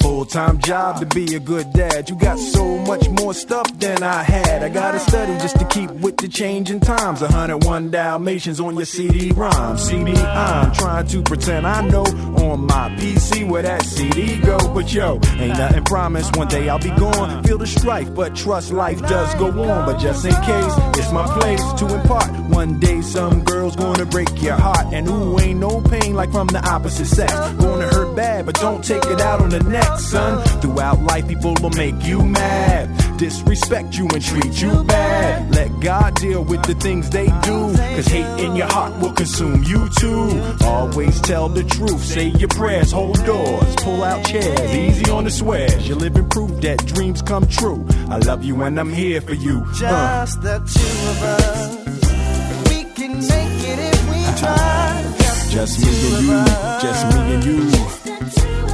Full 0.03 0.25
time 0.25 0.59
job 0.59 0.99
to 0.99 1.05
be 1.05 1.33
a 1.33 1.39
good 1.39 1.71
dad. 1.71 2.09
You 2.09 2.15
got 2.17 2.37
so 2.37 2.77
much 2.79 3.09
more 3.09 3.33
stuff 3.33 3.67
than 3.79 4.03
I 4.03 4.21
had. 4.21 4.61
I 4.61 4.67
gotta 4.67 4.99
study 4.99 5.33
just 5.39 5.57
to 5.59 5.65
keep 5.65 5.89
with 5.91 6.17
the 6.17 6.27
changing 6.27 6.81
times. 6.81 7.21
101 7.21 7.89
Dalmatians 7.89 8.59
on 8.59 8.75
your 8.75 8.85
CD 8.85 9.31
ROM. 9.31 9.77
CD, 9.77 10.11
I'm 10.13 10.73
trying 10.73 11.07
to 11.07 11.23
pretend 11.23 11.65
I 11.65 11.87
know 11.87 12.03
on 12.03 12.67
my 12.67 12.89
PC 12.99 13.47
where 13.47 13.63
that 13.63 13.83
CD 13.83 14.39
go. 14.39 14.57
But 14.73 14.93
yo, 14.93 15.19
ain't 15.39 15.57
nothing 15.57 15.85
promised. 15.85 16.35
One 16.35 16.49
day 16.49 16.67
I'll 16.67 16.79
be 16.79 16.91
gone. 16.91 17.41
Feel 17.43 17.57
the 17.57 17.67
strife, 17.67 18.13
but 18.13 18.35
trust 18.35 18.73
life 18.73 18.99
does 19.03 19.33
go 19.35 19.47
on. 19.47 19.85
But 19.85 19.99
just 19.99 20.25
in 20.25 20.35
case, 20.43 20.73
it's 20.99 21.11
my 21.13 21.25
place 21.39 21.63
to 21.79 21.85
impart. 21.95 22.29
One 22.49 22.77
day 22.79 22.99
some 23.01 23.43
girl's 23.45 23.77
gonna 23.77 24.05
break 24.05 24.29
your 24.41 24.55
heart. 24.55 24.87
And 24.91 25.07
ooh, 25.07 25.39
ain't 25.39 25.61
no 25.61 25.79
pain 25.79 26.13
like 26.13 26.31
from 26.31 26.47
the 26.47 26.59
opposite 26.67 27.05
sex. 27.05 27.31
Gonna 27.31 27.87
hurt 27.87 28.15
bad, 28.17 28.45
but 28.45 28.55
don't 28.55 28.83
take 28.83 29.05
it 29.05 29.21
out 29.21 29.39
on 29.39 29.49
the 29.49 29.63
son. 29.99 30.43
Throughout 30.61 31.01
life, 31.03 31.27
people 31.27 31.55
will 31.61 31.71
make 31.71 32.03
you 32.03 32.21
mad, 32.23 33.17
disrespect 33.17 33.97
you 33.97 34.07
and 34.07 34.23
treat 34.23 34.61
you 34.61 34.83
bad. 34.83 35.53
Let 35.53 35.79
God 35.79 36.15
deal 36.15 36.43
with 36.43 36.63
the 36.63 36.75
things 36.75 37.09
they 37.09 37.25
do, 37.25 37.75
cause 37.75 38.07
hate 38.07 38.43
in 38.43 38.55
your 38.55 38.67
heart 38.67 38.99
will 39.01 39.13
consume 39.13 39.63
you 39.63 39.89
too. 39.99 40.41
Always 40.65 41.19
tell 41.21 41.49
the 41.49 41.63
truth, 41.63 42.03
say 42.03 42.27
your 42.27 42.49
prayers, 42.49 42.91
hold 42.91 43.23
doors, 43.25 43.75
pull 43.77 44.03
out 44.03 44.25
chairs, 44.25 44.59
easy 44.73 45.09
on 45.11 45.23
the 45.25 45.31
swears. 45.31 45.87
You're 45.87 45.97
living 45.97 46.27
proof 46.29 46.51
that 46.61 46.85
dreams 46.85 47.21
come 47.21 47.47
true. 47.47 47.85
I 48.09 48.17
love 48.17 48.43
you 48.43 48.61
and 48.63 48.79
I'm 48.79 48.91
here 48.91 49.21
for 49.21 49.33
you. 49.33 49.63
Uh. 49.83 50.25
Just 50.25 50.41
the 50.41 50.57
two 50.59 51.09
of 51.09 51.23
us. 51.23 52.69
We 52.69 52.83
can 52.93 53.19
make 53.19 53.63
it 53.71 53.79
if 53.79 54.09
we 54.09 54.39
try. 54.39 55.13
Just 55.49 55.79
me 55.81 55.87
and 56.15 56.25
you, 56.25 56.45
just 56.81 57.15
me 57.15 57.33
and 57.35 57.45
you. 57.45 58.72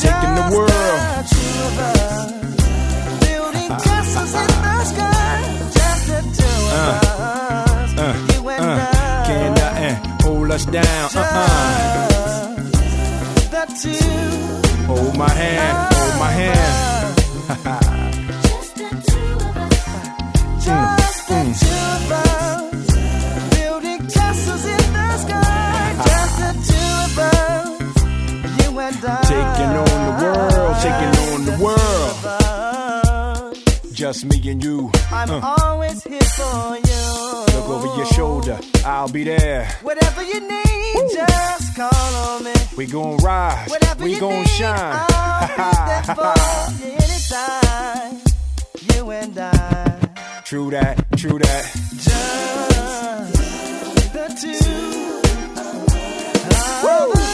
Taking 0.00 0.34
the 0.34 0.46
world. 0.54 0.70
Just 0.70 1.30
the 1.30 1.36
two 1.36 1.54
of 1.68 1.78
us. 1.78 2.30
Building 3.26 3.70
uh, 3.70 3.78
castles 3.80 4.34
in 4.34 4.46
the 4.46 4.54
uh, 4.54 4.66
uh, 4.66 4.84
sky. 4.84 5.38
Just 5.78 6.02
the 6.08 6.20
two 6.38 6.58
of 6.74 6.78
us. 6.78 7.98
Uh, 7.98 8.14
you 8.34 8.48
and 8.48 8.64
uh, 8.64 8.68
I. 8.70 9.24
can't 9.26 9.54
nothing 9.56 9.96
hold 10.22 10.50
us 10.50 10.64
down. 10.66 11.08
Uh-uh. 11.14 12.56
Just 13.36 13.50
the 13.50 13.64
two. 13.82 14.86
Hold 14.86 15.16
my 15.16 15.30
hand, 15.30 15.94
hold 15.94 16.14
my 16.18 16.30
hand. 16.30 17.16
Just 18.42 18.76
the 18.76 18.84
mm, 18.84 19.00
mm. 21.40 21.54
two 21.62 21.74
of 21.94 22.12
us. 22.12 22.88
Building 23.56 24.00
castles 24.08 24.64
in 24.64 24.92
the 24.92 25.18
sky. 25.18 25.94
Just 26.08 26.34
the 26.42 26.50
two 26.68 26.90
of 27.04 27.18
us. 27.18 28.64
You 28.64 28.78
and 28.80 29.04
I. 29.04 29.23
Taking 29.74 29.92
on 29.92 30.02
the 30.06 30.14
world, 30.24 30.76
taking 30.86 31.14
on 31.34 31.40
the 31.46 31.56
world. 31.64 33.58
Just 33.92 34.24
me 34.24 34.36
and 34.50 34.62
you. 34.62 34.90
I'm 35.10 35.30
Uh, 35.30 35.40
always 35.58 36.02
here 36.04 36.20
for 36.20 36.76
you. 36.76 37.04
look 37.54 37.68
over 37.68 37.96
your 37.96 38.06
shoulder, 38.06 38.58
I'll 38.86 39.08
be 39.08 39.24
there. 39.24 39.66
Whatever 39.82 40.22
you 40.22 40.40
need, 40.46 41.10
just 41.12 41.74
call 41.74 42.14
on 42.14 42.44
me. 42.44 42.52
We 42.76 42.86
gon' 42.86 43.16
rise, 43.18 43.68
Whatever 43.68 44.04
we 44.04 44.18
gon' 44.20 44.44
shine. 44.46 45.06
I'll 45.10 45.48
be 45.48 46.84
there 46.84 46.98
anytime. 47.02 48.20
You 48.94 49.10
and 49.10 49.36
I. 49.38 49.98
True 50.44 50.70
that, 50.70 51.04
true 51.16 51.38
that. 51.40 51.64
Just 51.98 53.32
the 54.12 54.26
two 54.40 54.50
of 56.86 57.33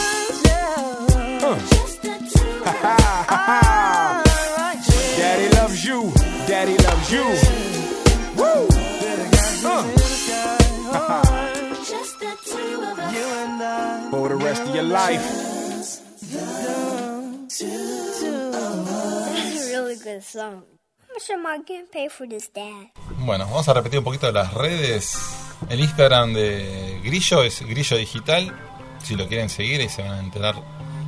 Daddy 5.17 5.49
loves 5.55 5.85
you, 5.85 6.11
daddy 6.47 6.77
loves 6.77 7.11
you. 7.11 7.23
Woo! 8.37 8.67
Uh. 9.63 9.83
You 13.11 13.25
and 13.43 13.61
I. 13.61 14.07
For 14.11 14.29
the 14.29 14.35
rest 14.35 14.61
of 14.63 14.75
your 14.75 14.83
life. 14.83 15.23
This 17.47 17.61
is 17.61 18.23
a 19.67 19.71
really 19.71 19.95
good 19.97 20.23
song. 20.23 20.63
How 21.07 21.13
much 21.13 21.29
am 21.29 21.45
I 21.45 21.57
getting 21.65 21.87
paid 21.87 22.11
for 22.11 22.27
this, 22.27 22.49
Dad? 22.53 22.87
Bueno, 23.19 23.45
vamos 23.45 23.67
a 23.67 23.73
repetir 23.73 23.99
un 23.99 24.05
poquito 24.05 24.27
de 24.27 24.33
las 24.33 24.53
redes. 24.53 25.13
El 25.69 25.79
Instagram 25.79 26.33
de 26.33 26.99
Grillo 27.03 27.43
es 27.43 27.61
Grillo 27.61 27.97
Digital. 27.97 28.51
Si 29.03 29.15
lo 29.15 29.27
quieren 29.27 29.49
seguir 29.49 29.81
y 29.81 29.89
se 29.89 30.01
van 30.01 30.11
a 30.11 30.19
enterar 30.19 30.55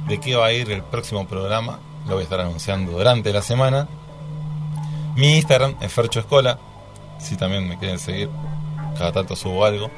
de 0.08 0.20
qué 0.20 0.36
va 0.36 0.48
a 0.48 0.54
ir 0.54 0.72
el 0.72 0.84
próximo 0.84 1.28
programa, 1.28 1.80
lo 2.06 2.14
voy 2.14 2.22
a 2.22 2.24
estar 2.24 2.40
anunciando 2.40 2.92
durante 2.92 3.32
la 3.32 3.42
semana. 3.42 3.88
Mi 5.16 5.36
Instagram 5.38 5.76
es 5.82 5.92
Fercho 5.92 6.20
Escola. 6.20 6.60
Si 7.20 7.38
también 7.38 7.68
me 7.68 7.78
quieren 7.78 8.00
seguir, 8.00 8.30
cada 8.98 9.12
tanto 9.12 9.36
subo 9.36 9.66
algo. 9.66 9.90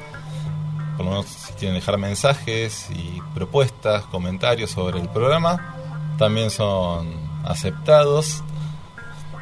Por 0.96 1.04
lo 1.04 1.12
menos 1.12 1.26
si 1.26 1.52
quieren 1.54 1.74
dejar 1.74 1.98
mensajes 1.98 2.88
y 2.90 3.20
propuestas, 3.34 4.04
comentarios 4.04 4.70
sobre 4.70 5.00
el 5.00 5.08
programa, 5.08 5.74
también 6.18 6.50
son 6.50 7.08
aceptados. 7.44 8.42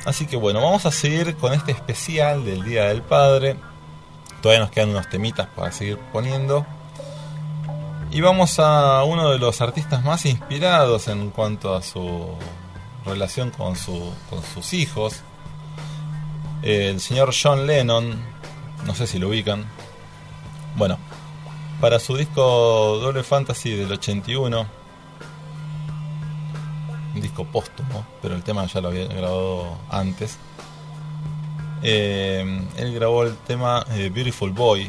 Así 0.04 0.26
que 0.26 0.36
bueno, 0.36 0.60
vamos 0.60 0.86
a 0.86 0.90
seguir 0.90 1.36
con 1.36 1.52
este 1.52 1.72
especial 1.72 2.44
del 2.44 2.64
Día 2.64 2.84
del 2.84 3.02
Padre. 3.02 3.56
Todavía 4.42 4.60
nos 4.60 4.70
quedan 4.70 4.90
unos 4.90 5.08
temitas 5.08 5.46
para 5.48 5.72
seguir 5.72 5.98
poniendo. 6.12 6.66
Y 8.14 8.20
vamos 8.20 8.60
a 8.60 9.02
uno 9.02 9.28
de 9.30 9.40
los 9.40 9.60
artistas 9.60 10.04
más 10.04 10.24
inspirados 10.24 11.08
en 11.08 11.30
cuanto 11.30 11.74
a 11.74 11.82
su 11.82 12.28
relación 13.04 13.50
con, 13.50 13.74
su, 13.74 14.14
con 14.30 14.40
sus 14.40 14.72
hijos. 14.72 15.22
El 16.62 17.00
señor 17.00 17.34
John 17.34 17.66
Lennon. 17.66 18.16
No 18.86 18.94
sé 18.94 19.08
si 19.08 19.18
lo 19.18 19.30
ubican. 19.30 19.64
Bueno, 20.76 20.96
para 21.80 21.98
su 21.98 22.16
disco 22.16 23.00
Doble 23.02 23.24
Fantasy 23.24 23.70
del 23.70 23.90
81. 23.90 24.64
Un 27.16 27.20
disco 27.20 27.44
póstumo, 27.44 28.06
pero 28.22 28.36
el 28.36 28.44
tema 28.44 28.64
ya 28.66 28.80
lo 28.80 28.88
había 28.88 29.06
grabado 29.06 29.76
antes. 29.90 30.38
Eh, 31.82 32.62
él 32.76 32.94
grabó 32.94 33.24
el 33.24 33.36
tema 33.38 33.84
eh, 33.90 34.08
Beautiful 34.14 34.52
Boy, 34.52 34.88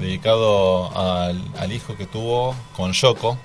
dedicado 0.00 0.90
al, 0.96 1.42
al 1.58 1.72
hijo 1.72 1.96
que 1.96 2.06
tuvo 2.06 2.54
con 2.76 2.92
Yoko, 2.92 3.38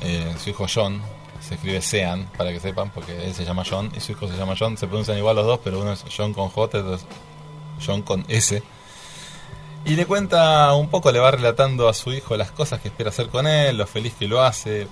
eh, 0.00 0.34
su 0.42 0.50
hijo 0.50 0.66
John. 0.72 1.00
Se 1.40 1.54
escribe 1.54 1.82
Sean, 1.82 2.28
para 2.36 2.52
que 2.52 2.60
sepan, 2.60 2.90
porque 2.90 3.26
él 3.26 3.34
se 3.34 3.44
llama 3.44 3.64
John 3.68 3.90
y 3.96 4.00
su 4.00 4.12
hijo 4.12 4.28
se 4.28 4.36
llama 4.36 4.54
John. 4.56 4.76
Se 4.78 4.86
pronuncian 4.86 5.18
igual 5.18 5.34
los 5.34 5.44
dos, 5.44 5.60
pero 5.62 5.80
uno 5.80 5.92
es 5.92 6.04
John 6.16 6.32
con 6.34 6.48
J, 6.48 6.78
otro 6.78 6.94
es 6.94 7.04
John 7.84 8.02
con 8.02 8.24
S. 8.28 8.62
Y 9.84 9.96
le 9.96 10.06
cuenta 10.06 10.72
un 10.74 10.88
poco, 10.88 11.10
le 11.10 11.18
va 11.18 11.32
relatando 11.32 11.88
a 11.88 11.94
su 11.94 12.12
hijo 12.12 12.36
las 12.36 12.52
cosas 12.52 12.80
que 12.80 12.88
espera 12.88 13.10
hacer 13.10 13.28
con 13.28 13.48
él, 13.48 13.76
lo 13.76 13.86
feliz 13.88 14.14
que 14.16 14.28
lo 14.28 14.40
hace, 14.40 14.86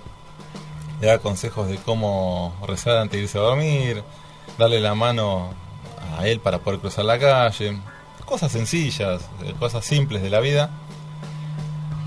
le 1.01 1.07
da 1.07 1.19
consejos 1.19 1.69
de 1.69 1.77
cómo 1.77 2.57
rezar 2.67 2.97
antes 2.97 3.19
de 3.19 3.23
irse 3.23 3.39
a 3.39 3.43
dormir, 3.43 4.03
darle 4.59 4.81
la 4.81 4.97
mano 4.97 5.55
a 6.19 6.27
él 6.27 6.41
para 6.41 6.59
poder 6.59 6.81
cruzar 6.81 7.05
la 7.05 7.21
calle, 7.21 7.79
cosas 8.31 8.53
sencillas, 8.53 9.23
eh, 9.43 9.55
cosas 9.59 9.85
simples 9.85 10.23
de 10.23 10.31
la 10.31 10.39
vida. 10.39 10.71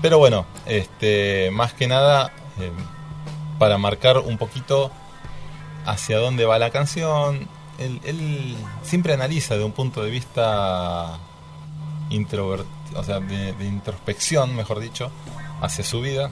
Pero 0.00 0.18
bueno, 0.18 0.46
este, 0.64 1.50
más 1.52 1.74
que 1.74 1.86
nada 1.86 2.32
eh, 2.58 2.72
para 3.58 3.76
marcar 3.76 4.18
un 4.18 4.38
poquito 4.38 4.90
hacia 5.84 6.18
dónde 6.18 6.46
va 6.46 6.58
la 6.58 6.70
canción. 6.70 7.46
Él, 7.78 8.56
siempre 8.82 9.12
analiza 9.12 9.56
de 9.56 9.64
un 9.64 9.72
punto 9.72 10.02
de 10.02 10.10
vista 10.10 11.18
introvert, 12.08 12.66
o 12.96 13.04
sea, 13.04 13.20
de, 13.20 13.52
de 13.52 13.66
introspección, 13.66 14.56
mejor 14.56 14.80
dicho, 14.80 15.10
hacia 15.60 15.84
su 15.84 16.00
vida, 16.00 16.30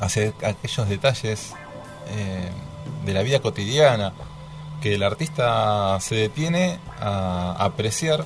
hacia 0.00 0.32
aquellos 0.42 0.88
detalles 0.88 1.52
eh, 2.08 2.50
de 3.04 3.12
la 3.12 3.22
vida 3.22 3.40
cotidiana 3.40 4.14
que 4.80 4.94
el 4.94 5.02
artista 5.02 5.98
se 6.00 6.14
detiene 6.14 6.78
a 6.98 7.56
apreciar 7.58 8.24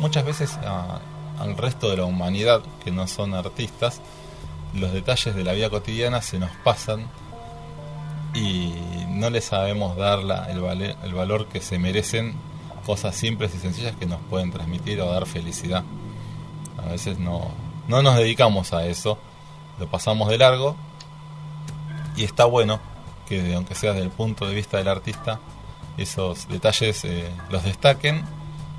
muchas 0.00 0.24
veces 0.24 0.52
a- 0.64 1.00
al 1.38 1.56
resto 1.56 1.88
de 1.90 1.96
la 1.98 2.04
humanidad 2.04 2.60
que 2.84 2.90
no 2.90 3.06
son 3.06 3.34
artistas 3.34 4.00
los 4.74 4.92
detalles 4.92 5.34
de 5.34 5.42
la 5.44 5.52
vida 5.52 5.70
cotidiana 5.70 6.20
se 6.22 6.38
nos 6.38 6.50
pasan 6.64 7.06
y 8.34 8.72
no 9.08 9.30
les 9.30 9.44
sabemos 9.46 9.96
dar 9.96 10.20
el, 10.48 10.60
vale- 10.60 10.96
el 11.02 11.14
valor 11.14 11.46
que 11.46 11.60
se 11.60 11.78
merecen 11.78 12.34
cosas 12.86 13.14
simples 13.16 13.52
y 13.54 13.58
sencillas 13.58 13.96
que 13.96 14.06
nos 14.06 14.20
pueden 14.30 14.50
transmitir 14.52 15.00
o 15.00 15.10
dar 15.10 15.26
felicidad. 15.26 15.82
A 16.84 16.88
veces 16.90 17.18
no, 17.18 17.48
no 17.88 18.02
nos 18.02 18.16
dedicamos 18.16 18.72
a 18.72 18.86
eso, 18.86 19.18
lo 19.78 19.88
pasamos 19.88 20.28
de 20.28 20.38
largo 20.38 20.76
y 22.16 22.24
está 22.24 22.44
bueno 22.44 22.78
que 23.28 23.54
aunque 23.54 23.74
sea 23.74 23.92
desde 23.92 24.04
el 24.04 24.10
punto 24.12 24.46
de 24.46 24.54
vista 24.54 24.76
del 24.78 24.88
artista, 24.88 25.40
esos 25.96 26.48
detalles 26.48 27.04
eh, 27.04 27.28
los 27.50 27.64
destaquen 27.64 28.24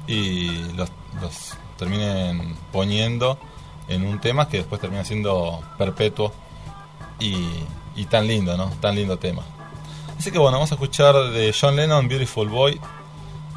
y 0.07 0.49
los, 0.73 0.89
los 1.19 1.53
terminen 1.77 2.55
poniendo 2.71 3.37
en 3.87 4.05
un 4.05 4.19
tema 4.19 4.47
que 4.47 4.57
después 4.57 4.79
termina 4.79 5.03
siendo 5.03 5.61
perpetuo 5.77 6.31
y, 7.19 7.47
y 7.95 8.05
tan 8.05 8.27
lindo, 8.27 8.55
¿no? 8.55 8.69
Tan 8.79 8.95
lindo 8.95 9.17
tema. 9.17 9.43
Así 10.17 10.31
que 10.31 10.37
bueno, 10.37 10.57
vamos 10.57 10.71
a 10.71 10.75
escuchar 10.75 11.15
de 11.31 11.53
John 11.59 11.75
Lennon, 11.75 12.07
Beautiful 12.07 12.47
Boy, 12.47 12.79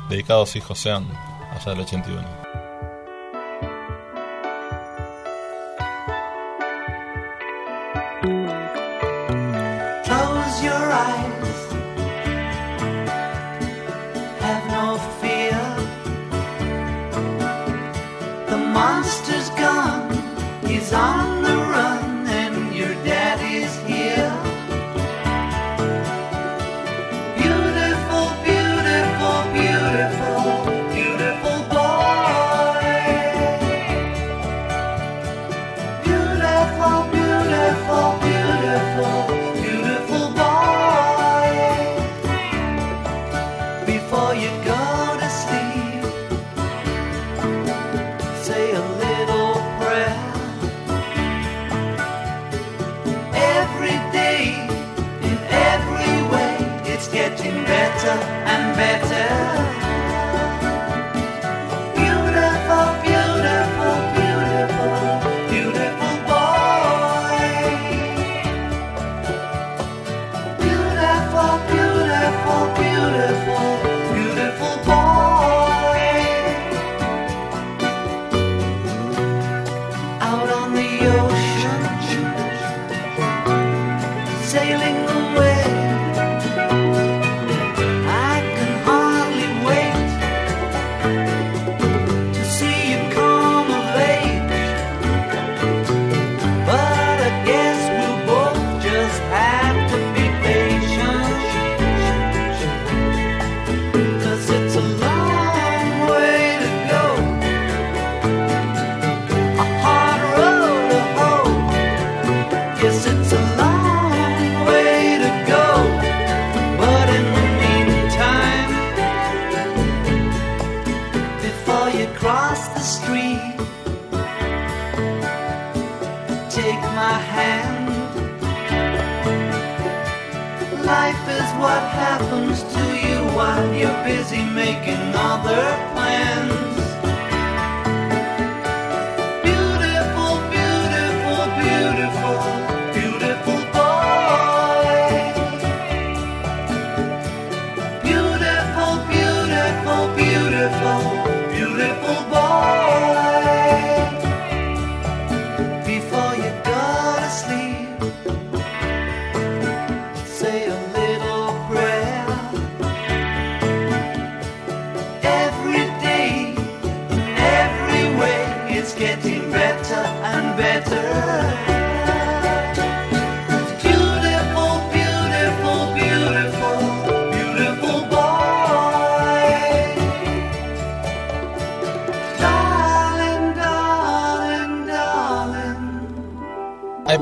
dedicado 0.09 0.42
a 0.42 0.46
su 0.46 0.59
hijo 0.59 0.74
Sean, 0.74 1.07
allá 1.55 1.72
del 1.72 1.80
81. 1.80 2.64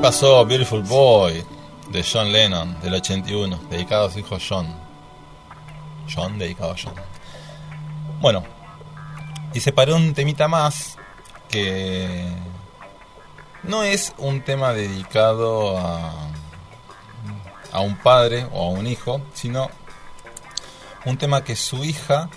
Pasó 0.03 0.45
Beautiful 0.45 0.81
Boy 0.81 1.45
de 1.89 2.03
John 2.03 2.29
Lennon 2.29 2.77
del 2.81 2.95
81, 2.95 3.57
dedicado 3.69 4.07
a 4.07 4.11
su 4.11 4.19
hijo 4.19 4.37
John. 4.37 4.67
John, 6.13 6.37
dedicado 6.37 6.71
a 6.71 6.75
John. 6.75 6.95
Bueno, 8.19 8.43
y 9.53 9.61
separé 9.61 9.93
un 9.93 10.13
temita 10.13 10.49
más 10.49 10.97
que 11.47 12.27
no 13.63 13.85
es 13.85 14.13
un 14.17 14.41
tema 14.41 14.73
dedicado 14.73 15.77
a, 15.77 16.11
a 17.71 17.79
un 17.79 17.95
padre 17.95 18.45
o 18.51 18.65
a 18.65 18.69
un 18.71 18.85
hijo, 18.85 19.21
sino 19.33 19.69
un 21.05 21.17
tema 21.17 21.45
que 21.45 21.55
su 21.55 21.85
hija 21.85 22.29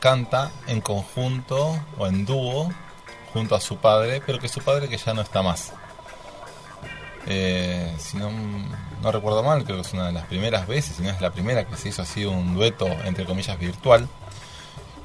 canta 0.00 0.50
en 0.66 0.80
conjunto 0.80 1.78
o 1.96 2.08
en 2.08 2.26
dúo 2.26 2.72
junto 3.32 3.54
a 3.54 3.60
su 3.60 3.76
padre, 3.76 4.20
pero 4.26 4.40
que 4.40 4.48
su 4.48 4.60
padre 4.62 4.88
que 4.88 4.96
ya 4.96 5.14
no 5.14 5.22
está 5.22 5.42
más. 5.42 5.74
Eh, 7.26 7.94
si 7.98 8.16
no, 8.16 8.30
no 9.02 9.12
recuerdo 9.12 9.42
mal, 9.42 9.64
creo 9.64 9.76
que 9.76 9.82
es 9.82 9.92
una 9.92 10.06
de 10.06 10.12
las 10.12 10.26
primeras 10.26 10.66
veces, 10.66 10.96
si 10.96 11.02
no 11.02 11.10
es 11.10 11.20
la 11.20 11.30
primera 11.30 11.64
que 11.64 11.76
se 11.76 11.88
hizo 11.88 12.02
así 12.02 12.24
un 12.24 12.54
dueto, 12.54 12.86
entre 13.04 13.24
comillas, 13.24 13.58
virtual. 13.58 14.08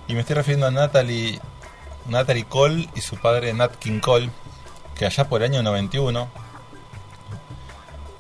Y 0.08 0.14
me 0.14 0.22
estoy 0.22 0.36
refiriendo 0.36 0.68
a 0.68 0.72
Natalie, 0.72 1.40
Natalie 2.08 2.46
Cole 2.46 2.90
y 2.96 3.02
su 3.02 3.18
padre 3.18 3.54
Nat 3.54 3.76
King 3.76 4.00
Cole, 4.00 4.30
que 4.96 5.06
allá 5.06 5.28
por 5.28 5.42
el 5.42 5.52
año 5.52 5.64
91 5.64 6.28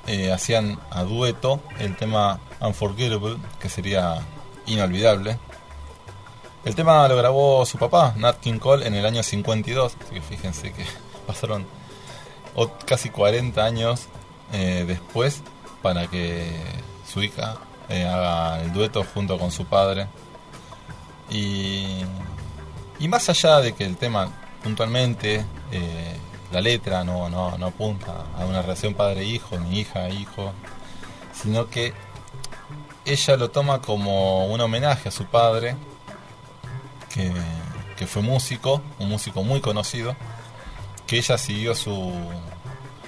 eh, 0.08 0.32
hacían 0.32 0.80
a 0.92 1.04
dueto 1.04 1.62
el 1.80 1.96
tema 1.96 2.40
Unforgettable, 2.60 3.38
que 3.60 3.70
sería 3.70 4.20
inolvidable. 4.66 5.40
El 6.66 6.76
tema 6.76 7.08
lo 7.08 7.16
grabó 7.16 7.66
su 7.66 7.78
papá, 7.78 8.14
Nat 8.18 8.40
King 8.40 8.60
Cole, 8.60 8.86
en 8.86 8.94
el 8.94 9.06
año 9.06 9.24
52, 9.24 9.96
así 10.00 10.14
que 10.14 10.22
fíjense 10.22 10.74
que 10.74 10.86
pasaron 11.28 11.66
o- 12.58 12.70
casi 12.86 13.10
40 13.10 13.64
años 13.64 14.08
eh, 14.52 14.84
después 14.86 15.42
para 15.82 16.08
que 16.08 16.52
su 17.08 17.24
hija 17.24 17.56
eh, 17.88 18.06
haga 18.06 18.62
el 18.62 18.74
dueto 18.74 19.06
junto 19.14 19.38
con 19.40 19.52
su 19.52 19.64
padre. 19.66 20.08
Y, 21.30 22.00
y 23.00 23.08
más 23.08 23.30
allá 23.30 23.60
de 23.62 23.74
que 23.74 23.86
el 23.86 23.96
tema 23.98 24.30
puntualmente, 24.64 25.46
eh, 25.72 26.18
la 26.52 26.62
letra 26.62 27.04
no, 27.04 27.30
no, 27.30 27.58
no 27.58 27.68
apunta 27.68 28.26
a 28.38 28.46
una 28.46 28.62
relación 28.62 28.94
padre-hijo, 28.94 29.58
ni 29.60 29.80
hija-hijo, 29.82 30.52
sino 31.34 31.70
que 31.70 31.94
ella 33.06 33.38
lo 33.38 33.50
toma 33.52 33.82
como 33.82 34.48
un 34.48 34.60
homenaje 34.60 35.10
a 35.10 35.12
su 35.12 35.26
padre, 35.26 35.76
que, 37.14 37.32
que 37.98 38.08
fue 38.08 38.22
músico, 38.22 38.82
un 39.00 39.10
músico 39.10 39.44
muy 39.44 39.62
conocido, 39.62 40.16
que 41.08 41.18
ella 41.18 41.38
siguió 41.38 41.74
su 41.74 42.14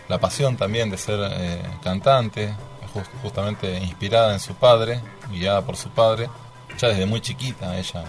la 0.08 0.18
pasión 0.20 0.58
también 0.58 0.90
de 0.90 0.98
ser 0.98 1.20
eh, 1.34 1.62
cantante, 1.84 2.56
jus- 2.94 3.08
justamente 3.22 3.78
inspirada 3.80 4.34
en 4.34 4.40
su 4.40 4.56
padre, 4.56 5.02
guiada 5.30 5.62
por 5.62 5.78
su 5.78 5.90
padre, 5.90 6.30
ya 6.80 6.88
desde 6.88 7.06
muy 7.06 7.22
chiquita 7.22 7.78
ella 7.78 8.04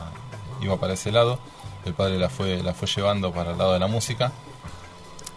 iba 0.62 0.76
para 0.78 0.95
ese 0.95 1.12
lado, 1.12 1.38
el 1.84 1.93
padre 1.93 2.18
la 2.18 2.30
fue, 2.30 2.62
la 2.62 2.72
fue 2.72 2.88
llevando 2.88 3.32
para 3.32 3.51
el 3.53 3.59
lado 3.59 3.72
de 3.74 3.78
la 3.80 3.86
música. 3.86 4.32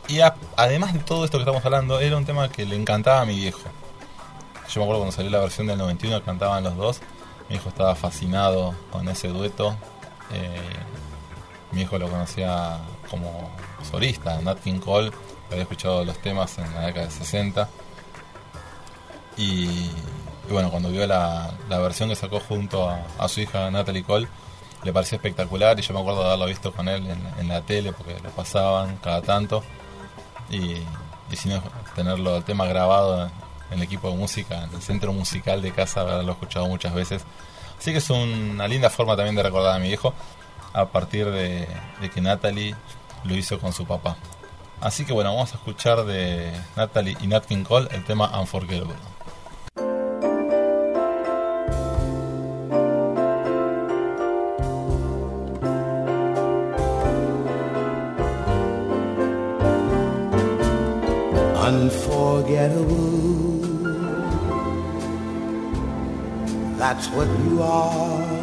Y 0.08 0.20
además 0.58 0.94
de 0.94 1.00
todo 1.00 1.24
esto 1.26 1.38
que 1.38 1.44
estamos 1.44 1.64
hablando, 1.66 2.00
era 2.00 2.16
un 2.18 2.26
tema 2.26 2.50
que 2.50 2.66
le 2.66 2.76
encantaba 2.76 3.22
a 3.22 3.26
mi 3.26 3.36
viejo. 3.36 3.60
Yo 4.70 4.80
me 4.80 4.84
acuerdo 4.86 5.00
cuando 5.02 5.12
salió 5.16 5.32
la 5.32 5.40
versión 5.40 5.68
del 5.68 5.78
91 5.78 6.20
que 6.20 6.26
cantaban 6.26 6.64
los 6.64 6.76
dos, 6.76 7.00
mi 7.50 7.56
hijo 7.56 7.70
estaba 7.70 7.96
fascinado 7.96 8.74
con 8.92 9.08
ese 9.10 9.30
dueto. 9.30 9.76
eh, 10.32 10.60
mi 11.72 11.82
hijo 11.82 11.98
lo 11.98 12.08
conocía 12.10 12.78
como 13.14 13.52
solista, 13.84 14.42
Nat 14.42 14.60
King 14.60 14.80
Cole, 14.80 15.12
había 15.52 15.62
escuchado 15.62 16.04
los 16.04 16.18
temas 16.18 16.58
en 16.58 16.74
la 16.74 16.88
década 16.88 17.06
de 17.06 17.12
60. 17.12 17.70
Y, 19.38 19.92
bueno, 20.50 20.72
cuando 20.72 20.90
vio 20.90 21.06
la, 21.06 21.52
la 21.70 21.78
versión 21.78 22.10
que 22.10 22.16
sacó 22.16 22.40
junto 22.40 22.90
a, 22.90 23.28
su 23.28 23.42
hija 23.42 23.70
Natalie 23.70 24.04
Cole, 24.04 24.28
le 24.84 24.92
pareció 24.92 25.18
espectacular 25.18 25.78
y 25.78 25.84
yo 25.84 25.94
me 25.94 26.00
acuerdo 26.00 26.22
de 26.22 26.28
haberlo 26.28 26.48
visto 26.48 26.74
con 26.74 26.88
él 26.88 27.06
en, 27.08 27.22
en 27.40 27.48
la 27.48 27.62
tele 27.62 27.94
porque 27.94 28.20
lo 28.20 28.32
pasaban 28.32 28.98
cada 28.98 29.22
tanto. 29.22 29.64
Y, 30.50 30.78
y 31.32 31.36
si 31.36 31.50
no, 31.50 31.62
tenerlo 31.96 32.38
el 32.38 32.44
tema 32.44 32.66
grabado 32.66 33.26
en 33.26 33.78
el 33.78 33.84
equipo 33.84 34.10
de 34.10 34.18
música, 34.18 34.64
en 34.64 34.74
el 34.74 34.82
centro 34.82 35.14
musical 35.14 35.62
de 35.62 35.72
casa, 35.72 36.02
haberlo 36.02 36.32
escuchado 36.32 36.68
muchas 36.68 36.96
veces. 36.96 37.24
Así 37.78 37.92
que 37.92 38.00
es 38.00 38.10
una 38.10 38.68
linda 38.68 38.90
forma 38.90 39.16
también 39.16 39.36
de 39.36 39.44
recordar 39.44 39.76
a 39.76 39.80
mi 39.80 39.90
hijo 39.90 40.16
a 40.74 40.88
partir 40.88 41.30
de, 41.30 41.68
de 42.02 42.10
que 42.10 42.20
Natalie 42.20 42.76
lo 43.26 43.36
hizo 43.36 43.60
con 43.60 43.74
su 43.74 43.86
papá. 43.86 44.18
Así 44.82 45.06
que 45.06 45.14
bueno, 45.14 45.34
vamos 45.34 45.54
a 45.54 45.58
escuchar 45.58 46.06
de 46.06 46.52
Natalie 46.76 47.18
y 47.22 47.28
Nat 47.28 47.46
King 47.46 47.64
Cole 47.64 47.88
el 47.92 48.04
tema 48.04 48.38
Unforgettable. 48.40 48.96
unforgettable. 61.64 63.62
That's 66.78 67.08
what 67.10 67.28
you 67.40 67.62
are. 67.64 68.43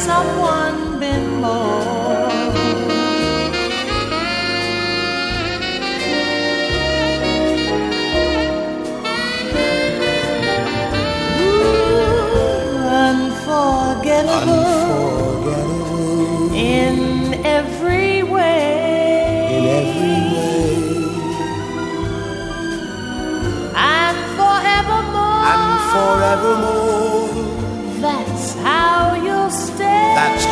Someone 0.00 0.98
been 0.98 1.40
more. 1.42 1.99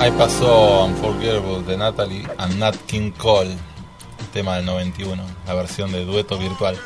Ahí 0.00 0.12
pasó 0.12 0.84
Unforgettable 0.84 1.62
de 1.64 1.76
Natalie 1.76 2.24
and 2.38 2.54
Nat 2.54 2.76
King 2.86 3.10
Cole, 3.10 3.50
el 3.50 4.26
tema 4.32 4.54
del 4.54 4.64
91, 4.64 5.20
la 5.44 5.54
versión 5.54 5.90
de 5.90 6.04
dueto 6.04 6.38
virtual. 6.38 6.78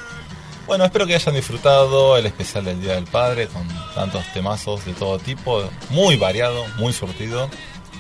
Bueno, 0.67 0.87
espero 0.87 1.07
que 1.07 1.15
hayan 1.15 1.35
disfrutado 1.35 2.17
el 2.17 2.25
especial 2.25 2.65
del 2.65 2.81
Día 2.81 2.95
del 2.95 3.05
Padre 3.05 3.49
con 3.49 3.69
tantos 3.95 4.25
temazos 4.33 4.87
de 4.87 4.95
todo 4.95 5.19
tipo, 5.19 5.63
muy 5.91 6.17
variado, 6.17 6.65
muy 6.79 6.95
surtido, 6.95 7.51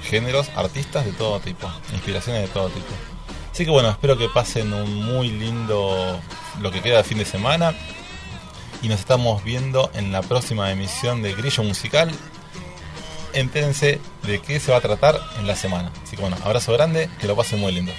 géneros, 0.02 0.48
artistas 0.56 1.04
de 1.04 1.12
todo 1.12 1.40
tipo, 1.40 1.70
inspiraciones 1.92 2.42
de 2.42 2.48
todo 2.48 2.70
tipo. 2.70 2.94
Así 3.52 3.66
que 3.66 3.70
bueno, 3.70 3.90
espero 3.90 4.16
que 4.16 4.30
pasen 4.30 4.72
un 4.72 5.04
muy 5.04 5.28
lindo 5.28 6.18
lo 6.62 6.70
que 6.70 6.80
queda 6.80 6.96
de 6.96 7.04
fin 7.04 7.18
de 7.18 7.26
semana 7.26 7.74
y 8.80 8.88
nos 8.88 9.00
estamos 9.00 9.44
viendo 9.44 9.90
en 9.92 10.10
la 10.10 10.22
próxima 10.22 10.72
emisión 10.72 11.20
de 11.20 11.34
Grillo 11.34 11.62
Musical 11.64 12.10
entérense 13.32 14.00
de 14.26 14.40
qué 14.40 14.60
se 14.60 14.72
va 14.72 14.78
a 14.78 14.80
tratar 14.80 15.20
en 15.38 15.46
la 15.46 15.56
semana. 15.56 15.92
Así 16.02 16.16
que 16.16 16.22
bueno, 16.22 16.36
abrazo 16.44 16.72
grande, 16.72 17.08
que 17.20 17.26
lo 17.26 17.36
pasen 17.36 17.60
muy 17.60 17.72
lindo. 17.72 17.92